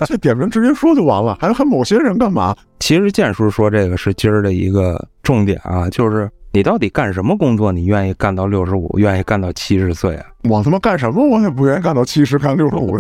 [0.05, 2.55] 脆点名直接说就完了，还还某些人干嘛？
[2.79, 10.25] 其实建叔说这个是今儿的一个重点啊，就是你到底干什么工作，你愿意干到六十五，愿意干到七十岁啊？
[10.43, 12.99] 我他妈干什么我也不愿意干到七十，干六十五。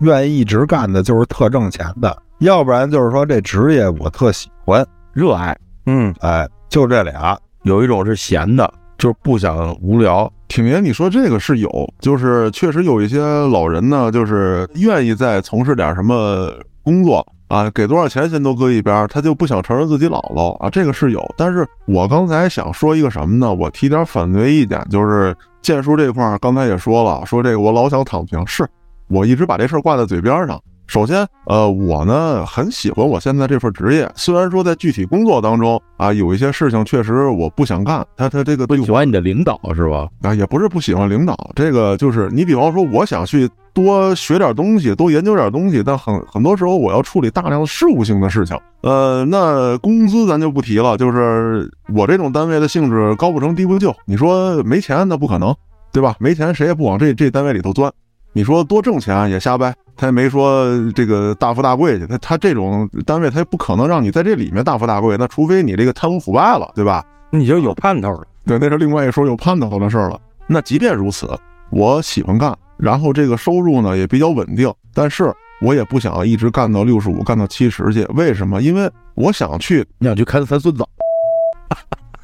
[0.00, 4.82] 愿意一直干的就是特挣钱的，要不然就是说这职业我特喜欢。
[5.16, 10.30] 热爱，嗯，哎，就这俩，有一种是闲的，就是不想无聊。
[10.46, 16.52] 挺爷，你说这个是有，就是确实有一些老人呢，就是愿意再从事点什么
[16.82, 21.34] 工作啊，给多少钱先都搁一边，他就不想承认自己老了啊，这个是有。
[21.34, 23.54] 但是我刚才想说一个什么呢？
[23.54, 28.68] 我提点反对意见，就是建叔这块刚才也说了，说这个我老想躺平，是
[29.08, 30.60] 我一直把这事儿挂在嘴边上。
[30.86, 38.06] 首先，呃，我呢很喜欢我现在这份职业，虽然说在具体工作当中啊，有一些事情确实我不想干。
[38.16, 40.08] 他他这个不喜欢你的领导是吧？
[40.22, 48.56] 啊，也不是不喜欢领导，这个就是你比方说，我想去多学点东西，多研究点东西，但很很多时候我要处理大量的事务性的事情。
[48.82, 55.54] 呃，那工资咱就不提了，就是我这种单位的性质高不成低不就，你说没钱那不可能，
[55.92, 56.14] 对吧？
[56.20, 57.92] 没钱谁也不往这这单位里头钻。
[58.36, 67.02] 你说多挣钱也瞎掰，他也没说这个大富大贵去，他他这种单位他也不可能让你在这里面大富大贵，那除非你这个贪污腐败了，对吧？
[67.30, 68.26] 你就有盼头了。
[68.44, 70.20] 对，那是另外一说有盼头的事儿了。
[70.46, 71.26] 那即便如此，
[71.70, 75.32] 我喜欢干，然后这个收入呢也比较稳定，但是
[75.62, 78.04] 我也不想一直干到六十五、干到七十去。
[78.12, 78.60] 为什么？
[78.60, 80.84] 因为我想去，你想去看三孙子？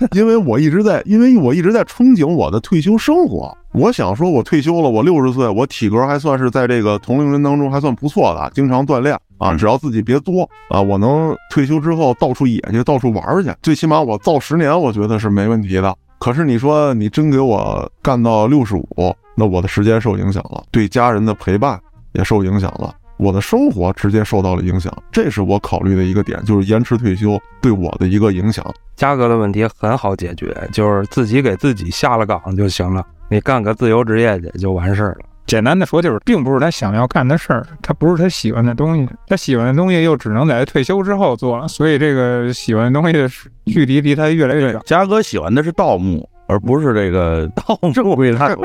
[0.13, 3.57] 因为我一直在，因为我一直在憧憬我的退休生活。
[3.73, 15.95] 我想说，我退休了，我六十岁，我体格还算是在这个同龄人当中还算不错的，经常锻炼啊，只要自己别作啊，我能退休之后到处野去，到处玩去，最起码我造十年，我觉得是没问题的。
[16.19, 21.81] 可是你说你真给我干到六十五，那我的时间受影响了，对家人的陪伴
[22.13, 28.65] 也受影响了，我的生活直接受到了影响，这是我考虑的一个点，就是延迟退休对我的一个影响。
[28.97, 35.27] 嘉哥的问题很好解决，就是自己给自己下了岗就行了，你干个自由职业去就完事儿了。
[35.47, 43.29] 简单的说，就是并不是他想要干的事儿，他不是他喜欢的东西，他喜欢的东西又只能在他退休之后做了，所以这个喜欢的东西的
[43.67, 44.81] 距离离他越来越远。
[44.85, 48.57] 嘉哥喜欢的是盗墓，而不是这个 盗正规他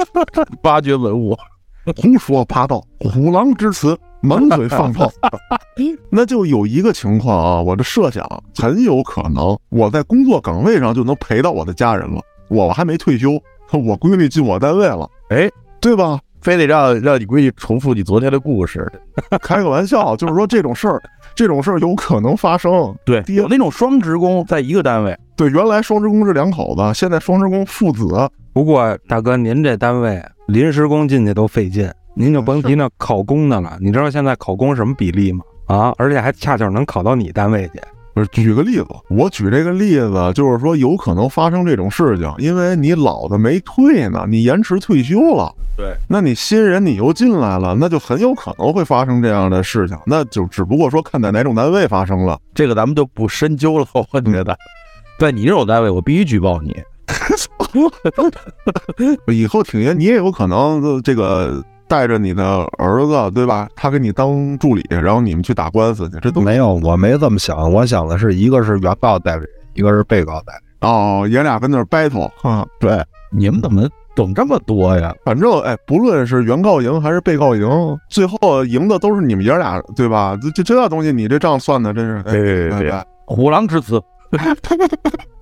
[0.64, 1.38] 挖掘文物。
[1.96, 5.12] 胡说八道，虎狼之词，满嘴放炮。
[6.10, 12.22] 那就有一个情况啊，我的设想很有可能，我在工作岗位上就能陪到我的家人了。
[12.50, 13.32] 我还没退休，
[13.72, 15.50] 我闺女进我单位了，哎，
[15.80, 16.20] 对吧？
[16.40, 18.90] 非得让让你闺女重复你昨天的故事，
[19.42, 21.02] 开个玩笑，就是说这种事儿，
[21.36, 22.96] 这种事儿有可能发生。
[23.04, 28.30] 对，有那种双职工在一个单位，对，原来双职工是两口子，现在双职工父子。
[28.54, 33.78] 不过大哥，您这单位临时工进去都费劲，您就甭提那考公的了。
[33.80, 35.44] 你知道现在考公什么比例吗？
[35.68, 37.82] 啊，而且还恰巧能考到你单位去。
[38.14, 45.54] 不是，举个例子，我举这个例子就是说，有可能发生这种事情，因为你老的没退呢，你延迟退休了。
[45.78, 49.96] 对，那你新人你又进来了，那就很有可能会发生这样的事情。
[50.08, 52.40] 那就只不过说看在哪种单位发生了。
[52.56, 53.86] 这个咱们就不深究了。
[53.94, 54.58] 我觉得，
[55.20, 56.76] 在你这种单位，我必须举报你。
[59.28, 63.68] 以后挺爷你也有可能这个带着你的儿子，对吧？
[63.76, 70.92] 他给你当助理，然后你们去打官司去，这都没有，我没这么想，我想的是一个是原告代理人，一个是被告代理人。
[70.92, 72.66] 哦，爷俩跟那儿 battle 哈。
[72.80, 75.14] 对，你们怎么懂这么多呀？
[75.26, 77.68] 反正哎，不论是原告赢还是被告赢，
[78.10, 80.38] 最后赢的都是你们爷俩，对吧？
[80.42, 84.02] 这这这东西，你这账算的真是，哎对对对，虎狼之词。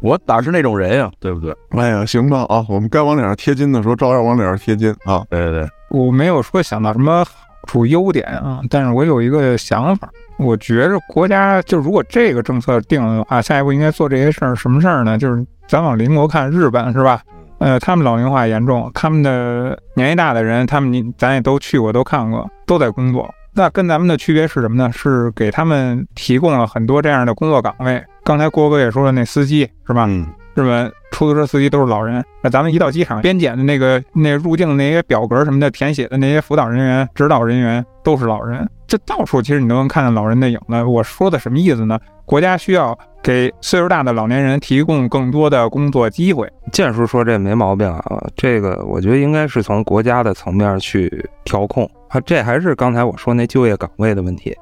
[0.02, 1.52] 我哪是那种人呀，对不对？
[1.72, 5.24] 哎呀，行吧啊，我们该往脸上贴金的时候，照样往脸上贴金啊。
[5.30, 7.31] 对对对，我没有说想到什么好
[7.67, 14.55] 处、优点啊，但是我有一个想法，我觉着国家就如果这个政策定了的话，下一步应该做这些事儿。
[14.55, 15.17] 什么事儿呢？
[15.17, 17.21] 就是咱往邻国看，日本是吧？
[17.57, 23.33] 呃，他们老龄化严重，他们的年纪大的人，他们你咱也都去过，都看过，都在工作。
[23.53, 24.91] 那跟咱们的区别是什么呢？
[24.91, 28.03] 是给他们提供了很多这样的工作岗位。
[28.25, 30.05] 刚才郭哥也说了，那司机是吧？
[30.09, 32.24] 嗯，日本出租车司机都是老人。
[32.41, 38.68] 那咱们一到机场边检的那个那入境的那些表格什么的填写的那些辅导人员、指导人员都是老人。
[38.88, 40.84] 这到处其实你都能看见老人的影子。
[40.84, 41.99] 我说的什么意思呢？
[42.26, 46.51] 国家需要给岁数大的老年人提供更多的工作机会。
[46.72, 52.20] 建叔说这没毛病啊，这个我觉得应该是从国家的层面去调控啊。
[52.22, 54.56] 这还是刚才我说那就业岗位的问题。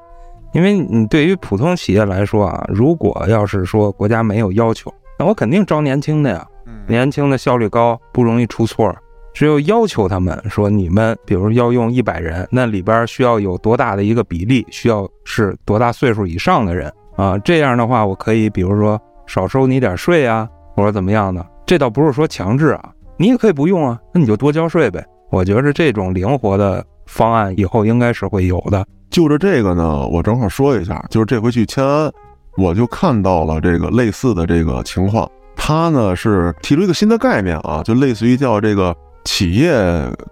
[0.52, 6.46] 因为你对于普通企业来说啊，如果要是说国家没有要求，那我肯定招年轻的呀，
[6.86, 8.94] 年轻的效率高，不容易出错。
[9.32, 17.36] 只有要求他们说，你们比如要用一百人，那里边需要有多大的一个比例，需要是多大岁数以上的人啊？
[17.38, 21.44] 这样的话，我可以比如说少收你点税啊，或者怎么样的。
[21.66, 25.04] 这倒不是说强制啊，你也可以不用啊，那你就多交税呗。
[25.30, 28.86] 我觉着这种灵活的方案以后应该是会有的。
[29.10, 32.12] 就着这个呢，我正好说一下，就是这回去迁安，
[32.56, 35.28] 我就看到了这个类似的这个情况。
[35.56, 38.94] 他呢是提出一个新的概念啊，就类似于叫这个
[39.24, 39.72] 企业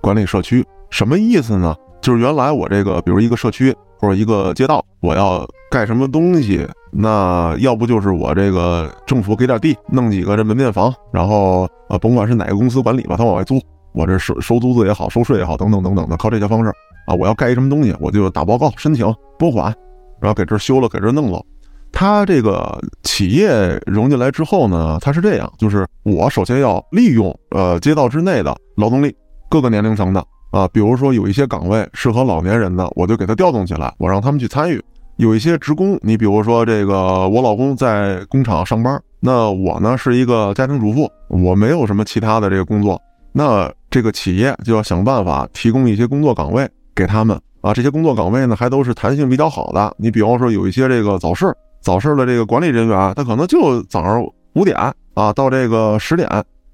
[0.01, 1.75] 管理社区，什么意思呢？
[2.01, 13.61] 就是原来我这个，比如一个社区或者一个街道，我要盖什么东西，那要不就是我这个政府给点地，弄几个这门面房，然后呃，甭管是哪个公司管理吧，他往外租，
[13.93, 16.71] 我这收收租子也好，收税也好，等等等等的，靠这些方式
[17.07, 19.07] 啊，我要盖一什么东西，我就打报告申请
[19.39, 19.73] 拨款，
[20.21, 21.41] 然后给这修了，给这弄了。
[21.93, 29.15] 他这个企业融进来之后呢，他是这样，就是我首先要利用呃街道之内的劳动力，
[29.49, 34.83] 各个年龄层的，啊，比如说有一些岗位适合老年人的，我就给他调动起来，我让他们去参与。
[35.17, 47.75] 有一些职工，你比如说这个，我老公在工厂上班，那我呢是一个家庭主妇，我没有什么其他的这个工作，那这个企业就要想办法提供一些工作岗位给他们啊。
[47.75, 49.95] 这些工作岗位呢，还都是弹性比较好的。
[49.99, 54.25] 你比方说有一些这个早市，早市的这个管理人员，他可能就早上
[54.55, 54.77] 五点
[55.13, 56.27] 啊到这个十点，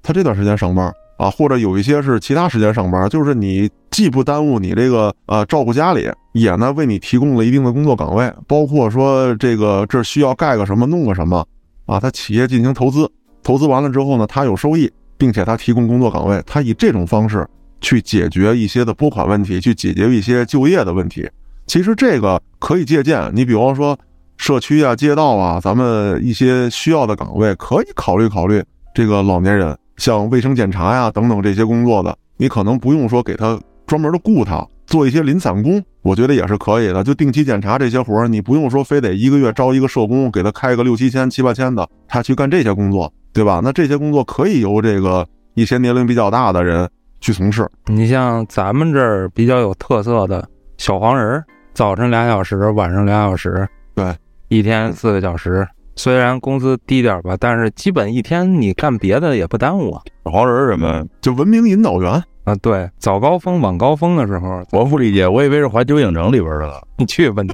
[0.02, 0.92] 他这段时间上班。
[1.18, 11.44] 啊，或者有一些是其他时间上班，就是你既不耽误你这个呃照顾家里，也呢为你提供了一定的工作岗位，包括说这个这需要盖个什么弄个什么，
[11.86, 13.10] 啊，他企业进行投资，
[13.42, 17.44] 投资完了之后呢，他有收益，并且他提供工作岗位，他以这种方式
[17.80, 21.28] 去解决一些的拨款问题，去解决一些就业的问题。
[21.66, 23.98] 其实这个可以借鉴，你比方说
[24.38, 28.64] 社区啊、街道啊，咱们一些需要的岗位，可以考虑考虑
[28.94, 29.76] 这个老年人。
[29.96, 37.02] 像卫生检查呀等等这些工作的，你可能不用说给他专门的雇他做一些零散工，我觉得也是可以的。
[37.02, 43.60] 就定期检查这些活儿，你不用说非得一个月招一个社工给他开个六七千、七八千的，他去干这些工作，对吧？
[43.62, 46.88] 那这些工作可以由这个一些年龄比较大的人
[47.20, 47.68] 去从事。
[47.86, 51.42] 你像咱们这儿比较有特色的小黄人，
[51.74, 54.14] 早晨俩小时，晚上俩小时，对，
[54.48, 55.66] 一天四个小时。
[55.96, 60.00] 虽然工资低点吧，但是基本一天你干别的也不耽误啊。
[60.24, 61.04] 黄人什么？
[61.20, 62.54] 就文明引导员啊。
[62.62, 66.74] 对，早高峰、晚高峰的时候，我不理解，我以为是环球影城里边的呢。
[66.96, 67.50] 你去吧你，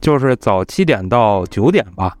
[0.00, 2.16] 就是早七点到九点吧，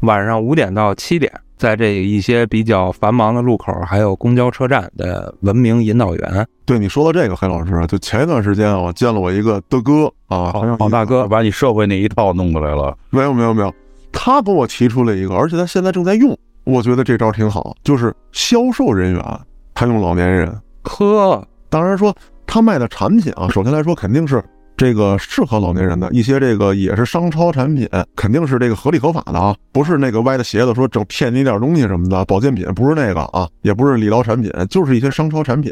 [0.00, 6.46] 晚上五点到七点，在这一些比较繁忙的路口，还有公交车站的文明引导员。
[6.64, 12.96] 对你说到这个，黑老师，就前一段时间我见了我一个的哥啊，好像好大哥，把你社会那一套弄过来了。
[13.10, 13.72] 没有，没有，没有。
[14.12, 19.40] 他给我提出了一个，而且他现在正在用，我觉得这招挺好，就是销售人员
[19.74, 20.56] 他用老年人。
[20.82, 22.14] 呵，当然说
[22.46, 24.42] 他卖的产品啊，首先来说肯定是
[24.80, 35.70] 这个适合老年人的一些，这个也是商超产品，肯定是这个合理合法的啊，不是那个歪的邪的，说整骗你点东西什么的，保健品不是那个啊，也不是理疗产品，就是一些商超产品。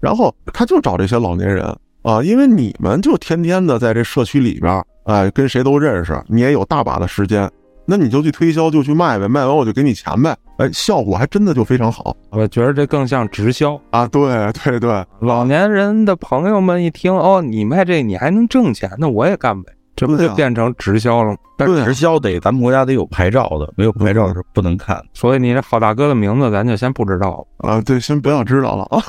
[0.00, 1.64] 然后他就找这些老年人
[2.02, 7.48] 啊，因为你们就天天的在这社区里边，哎，跟谁都认识，你也有大把的时间。
[7.90, 10.32] 那你就去推销，就去卖呗，卖完我就给你钱呗。
[10.58, 12.16] 哎，效果还真的就非常好。
[12.30, 14.06] 我觉得这更像直销啊！
[14.06, 21.36] 对对对，老年人的朋友们一听，哦，你卖这你还能挣钱，那我也干呗，这不就变成直销了吗？
[21.58, 25.02] 但直销得咱们国家得有牌照的，没有牌照是不能看。
[25.12, 27.80] 所以你这好大哥的名字咱就先不知道啊。
[27.80, 29.02] 对，先不要知道了啊。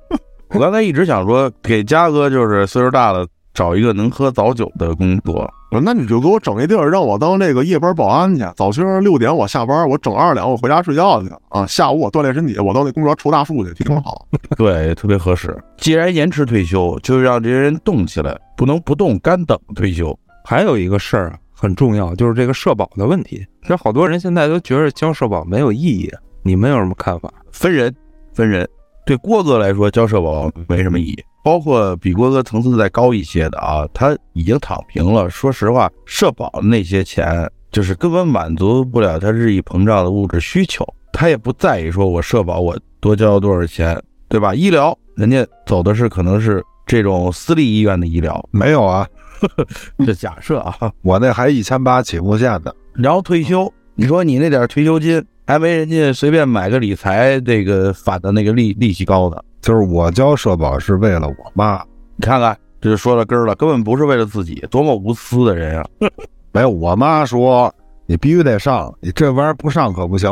[0.54, 5.48] 我刚才一直想说，给嘉哥就是岁数大了，找一个能喝早酒的工作。
[5.70, 8.44] 我说那你就给我整一地儿，让我当这个夜班保安去。
[8.54, 11.66] 早清六点我下班，我整二两，我回家睡觉去啊。
[11.66, 14.26] 下午我锻炼身体，我到那公园抽大树去，挺好。
[14.56, 15.56] 对，特别合适。
[15.78, 20.14] 既然延迟退休，就让这些人动起来，不能不动干等退休。
[20.44, 23.46] 还有一个事儿很重要，就是这个社保的问题。
[23.62, 26.10] 这好多人现在都觉得交社保没有意义，
[26.42, 27.32] 你们有什么看法？
[27.50, 27.94] 分人，
[28.34, 28.68] 分人。
[29.06, 31.24] 对郭哥来说，交社保没什么意义。
[31.42, 35.28] 包括比郭哥层次再高一些的啊，他已经躺平了。
[35.28, 40.86] 说实话，社保那些钱，就是根本满足不了他日益膨胀的物质需求。
[41.12, 44.54] 他也不在意说我社保我多交多少钱，对吧？
[44.54, 49.06] 医疗人家走的是可能是这种私立医院的医疗，没有啊，
[50.06, 52.74] 这假设啊，我那还一千八起步线的。
[52.94, 59.36] 然后退休，你说你那点退休金还没人家随便买个理财这个返的那个利利息高呢。
[59.62, 61.80] 就是我交社保是为了我妈，
[62.16, 65.86] 你看看，这就说到根儿了，根本不是为了自己，多么无私的人啊！
[66.52, 67.72] 没有，我妈说
[68.06, 70.28] 你必须得上，你这玩意儿不上可不行，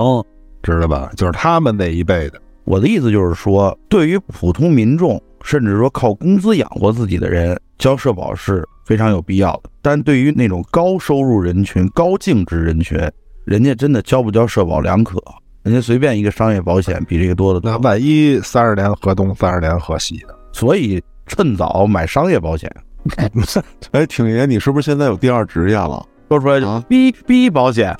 [0.64, 1.10] 知道吧？
[1.16, 2.42] 就是他们那一辈的。
[2.64, 9.70] 我的意思就是说，对于普通民众，甚至说靠工资养活自己的人，交社保是非常有必要的。
[9.80, 12.98] 但对于那种高收入人群、高净值人群，
[13.44, 15.22] 人家真的交不交社保两可。
[15.62, 22.70] 人家随便一个商业保险比这个多的多，那万一三十年河东三十年河西的，所以趁早买商业保险。
[23.92, 26.02] 哎，挺爷，你是不是现在有第二职业了？
[26.28, 27.96] 说出来就逼逼保险。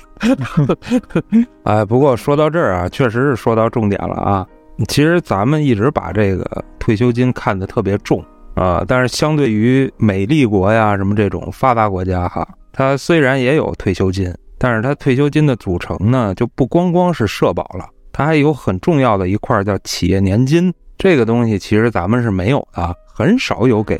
[1.63, 4.47] 哎，不过说到这儿啊，确实是说到重点了啊。
[4.87, 8.23] 其实咱们一直把这个退休金看得特别重
[8.55, 14.33] 啊，但是相对于美丽国呀什么这种发达国家哈，它虽然也有退休金。
[14.63, 20.71] 但是它退休金的组成呢，就不光光是社保了，它还有很重要的一块叫企业年金。
[20.99, 23.99] 这个东西其实咱们是没有的，很少有给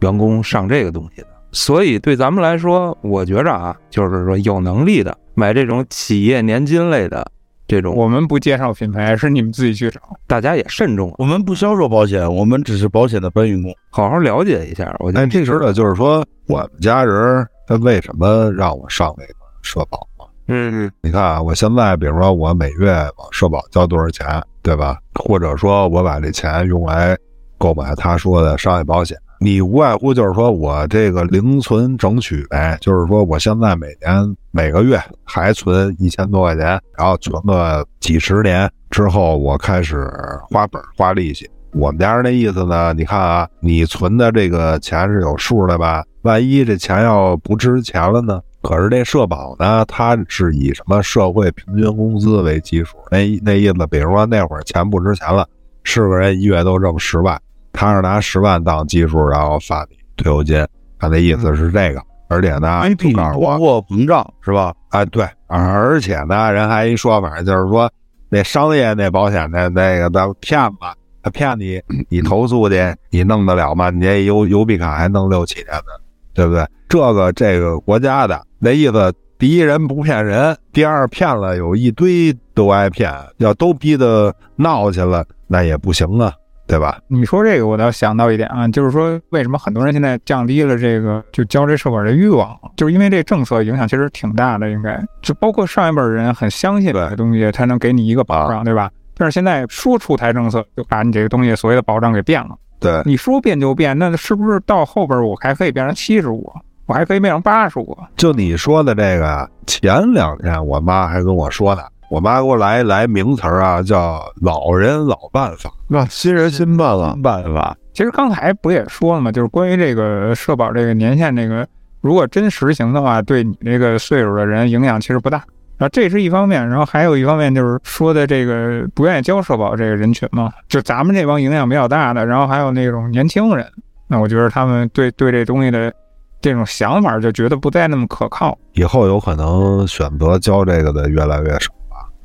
[0.00, 1.28] 员工上这个东西的。
[1.52, 7.30] 所以对咱们来说，我觉着啊，就是说有能力的买这种企业年金类的
[7.66, 10.00] 这种，我们不介绍品牌，是你们自己去找。
[10.26, 13.70] 大家也慎重，我们不销售保险，我们只是保险的搬运工。
[13.90, 14.96] 好好了解一下。
[15.00, 19.34] 我觉得哎，这知道就是说，我们家人他为什么让我上那个
[19.68, 20.24] 社保嘛？
[20.46, 24.98] 嗯你看啊，我现在比如说我每月往社保交多少钱，对吧？
[25.14, 27.14] 或者说我把这钱用来
[27.58, 40.10] 购买他说的商业保险，你无外乎就是说我这个零存整取呗，就是说我现在每年每个月还存一千多块钱，然后存个几十年之后，我开始
[40.50, 41.48] 花本花利息。
[41.74, 42.94] 我们家人那意思呢？
[42.94, 46.02] 你看啊，你存的这个钱是有数的吧？
[46.22, 48.40] 万一这钱要不值钱了呢？
[48.62, 52.98] 可是这社保呢，它是以什么社会平均工资为基础？
[53.10, 55.46] 那那意思，比如说那会儿钱不值钱了，
[55.84, 57.40] 是个人一月都挣十万，
[57.72, 60.66] 他是拿十万当基数，然后发你退休金，
[60.98, 62.02] 他那意思是这个。
[62.30, 64.74] 而且呢，通，货膨胀是吧？
[64.90, 67.90] 哎，对，而且呢，人还一说法，就是说
[68.28, 70.76] 那商业那保险的那个的骗子，
[71.22, 71.80] 他骗你，
[72.10, 73.88] 你投诉去，你弄得了吗？
[73.88, 75.92] 你这邮邮币卡还弄六七年呢，
[76.38, 76.64] 对不对？
[76.88, 86.32] 这个这个国家的那意思，第一人不骗人，第二骗了有一堆都挨骗，要都逼得闹去了，那也不行啊，
[86.68, 86.96] 对吧？
[87.08, 98.88] 你说这个，我倒想到一点啊，就是说为什么很多人现在降低了这个就交这社保的欲望，就是因为这政策影响其实挺大的，应该就包括上一辈人很相信这东西，才能给你一个保障，对吧？
[99.16, 102.56] 但是现在说出台政策，就把你这个东西所谓的保障给变了。
[102.80, 106.52] 对，你说变就变，那是不是到后边我还可以变成七十五，
[106.86, 107.96] 我还可以变成八十五？
[108.16, 117.76] 就你说的这个，前两天我妈还跟我说呢，我妈给我来来名词儿啊，叫“老人老办法那新人新办了”，，办法。
[117.92, 119.32] 其实刚才不也说了吗？
[119.32, 121.66] 就是关于这个社保这个年限，这个
[122.00, 125.42] 如果真实行的话，对你这个岁数的人影响其实不大。
[125.78, 133.66] 啊，这是一方面，然后还有一方面就是说的这个不愿意交社保这个人群嘛，就咱们这帮影响比较大的，然后还有那种年轻人，
[134.06, 135.92] 那我觉得他们对对这东西的
[136.40, 138.58] 这种想法就觉得不再那么可靠。
[138.72, 141.72] 以后有可能选择交这个的越来越少。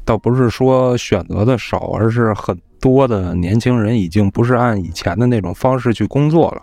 [0.05, 6.61] 倒不是说选择的少，而是很多的年轻人已经不是按以前的那种方式去工作了。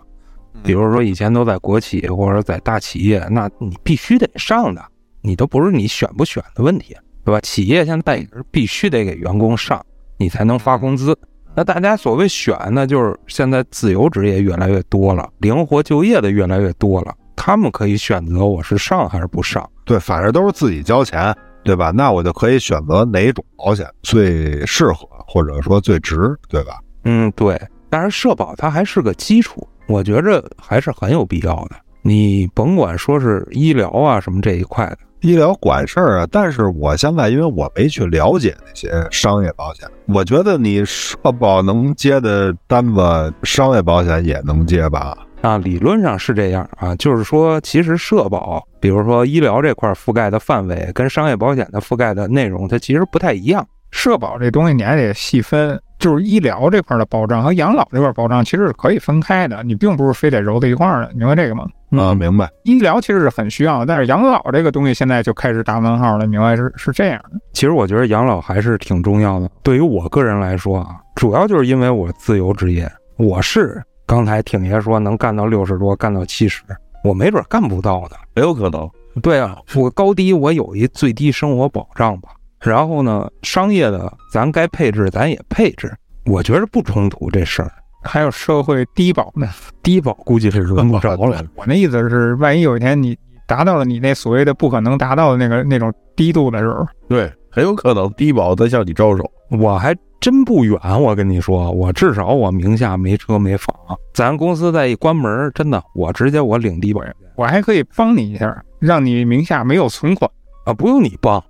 [0.61, 4.83] 比如说以前都在国企或者在大企业，那你必须得上的，
[5.21, 7.39] 你都不是你选不选的问题，对吧？
[7.41, 9.83] 企业现在也是必须得给员工上，
[10.17, 11.17] 你才能发工资。
[11.55, 19.69] 那大家所谓选呢，就是现在自由职业越来越多了，灵活就业的越来越多了，他们可以选择我是上还是不上。
[19.83, 21.91] 对，反正都是自己交钱，对吧？
[21.91, 26.79] 那我就可以选择哪种保险最适合，或者说最值，对吧？
[27.03, 27.61] 嗯，对。
[27.89, 31.75] 但是社保它还是个基础，我觉着还是很有必要的。
[32.01, 45.15] 你甭管说是医疗啊什么这一块的，医疗管事儿啊，但是我现在因为我没去了解那些商业保险，我觉得你社保能接的单子，商业保险也能接吧？
[45.41, 53.65] 啊，理论上是这样啊，就是说，其实社保，比如说医疗这块覆盖的范围，跟商业保险的覆盖的内容，它其实不太一样。
[53.91, 61.67] 社保这东西你还得细分，就是医疗这块的保障和养老这块保障其实是可以分开的，你并不是非得揉在一块儿的，明白这个吗？
[61.91, 62.49] 啊，明白。
[62.63, 67.39] 医疗其实是很需要，但是养老这个东西现在就开始打问号了，明白是是这样的。
[67.53, 69.49] 其实我觉得养老还是挺重要的。
[69.61, 76.63] 对于我个人来说啊，主要就是因为我自由职业，我是刚才挺爷说能干到六十多，干到七十，
[77.03, 78.15] 我没准干不到的。
[78.35, 78.89] 也有可能。
[79.21, 82.29] 对啊，我高低我有一最低生活保障吧。
[82.61, 85.91] 然后呢，商业的咱该配置咱也配置，
[86.25, 87.71] 我觉着不冲突这事儿。
[88.01, 89.47] 还有社会低保呢，
[89.83, 91.43] 低保估计是轮不着了。
[91.55, 99.23] 我那意思是，万一有一天你达到了你那所谓的不可能达到的那个那种低度的时候，对，很有可能低保再向你招手。
[99.49, 103.75] 我还真不远，我跟你说，我至少我名下没车没房，
[104.13, 107.01] 咱公司再一关门，真的我直接我领低保
[107.35, 110.29] 我还可以帮你一下，让你名下没有存款。
[110.63, 111.43] 啊，不用你帮，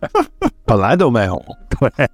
[0.66, 1.40] 本来都没有。
[1.78, 2.08] 对，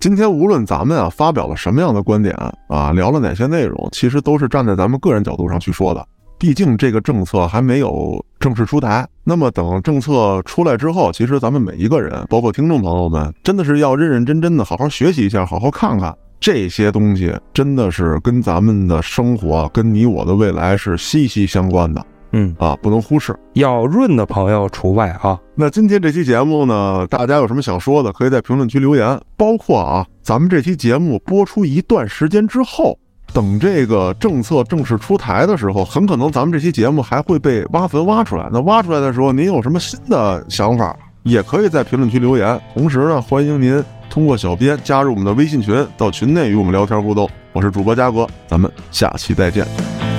[0.00, 2.32] 今天无论咱们啊发表了什么样的观点
[2.68, 6.06] 啊，聊了哪些内容，其实都是站在咱们个人角度上去说的。
[6.38, 22.00] 毕竟这个政策还没有正式出台，那么等政策出来之后，其实咱们每一个人，包括听众朋友们，真的是要认认真真的好好学习一下，好好看看这些东西，真的是跟咱们的生活、跟你我的未来是息息相关的
[22.32, 23.34] 嗯，啊，不能忽视。
[23.54, 25.38] 要润的朋友除外啊。
[25.54, 29.18] 那今天这期节目呢，大家有什么想说的，可以在评论区留言。
[29.36, 32.98] 包括啊，咱们这期节目播出一段时间之后，
[33.32, 38.48] 等这个政策正式出台的时候，很可能咱们这期节目还会被挖坟挖出来。
[38.52, 42.60] 那挖出来的时候，您有什么新的想法也可以在评论区留言。
[42.74, 47.28] 同时呢，欢迎您通过小编加入我们的微信群，到群内与我们聊天互动。
[47.52, 49.66] 我是主播嘉哥，咱们下期再见。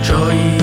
[0.03, 0.59] 这一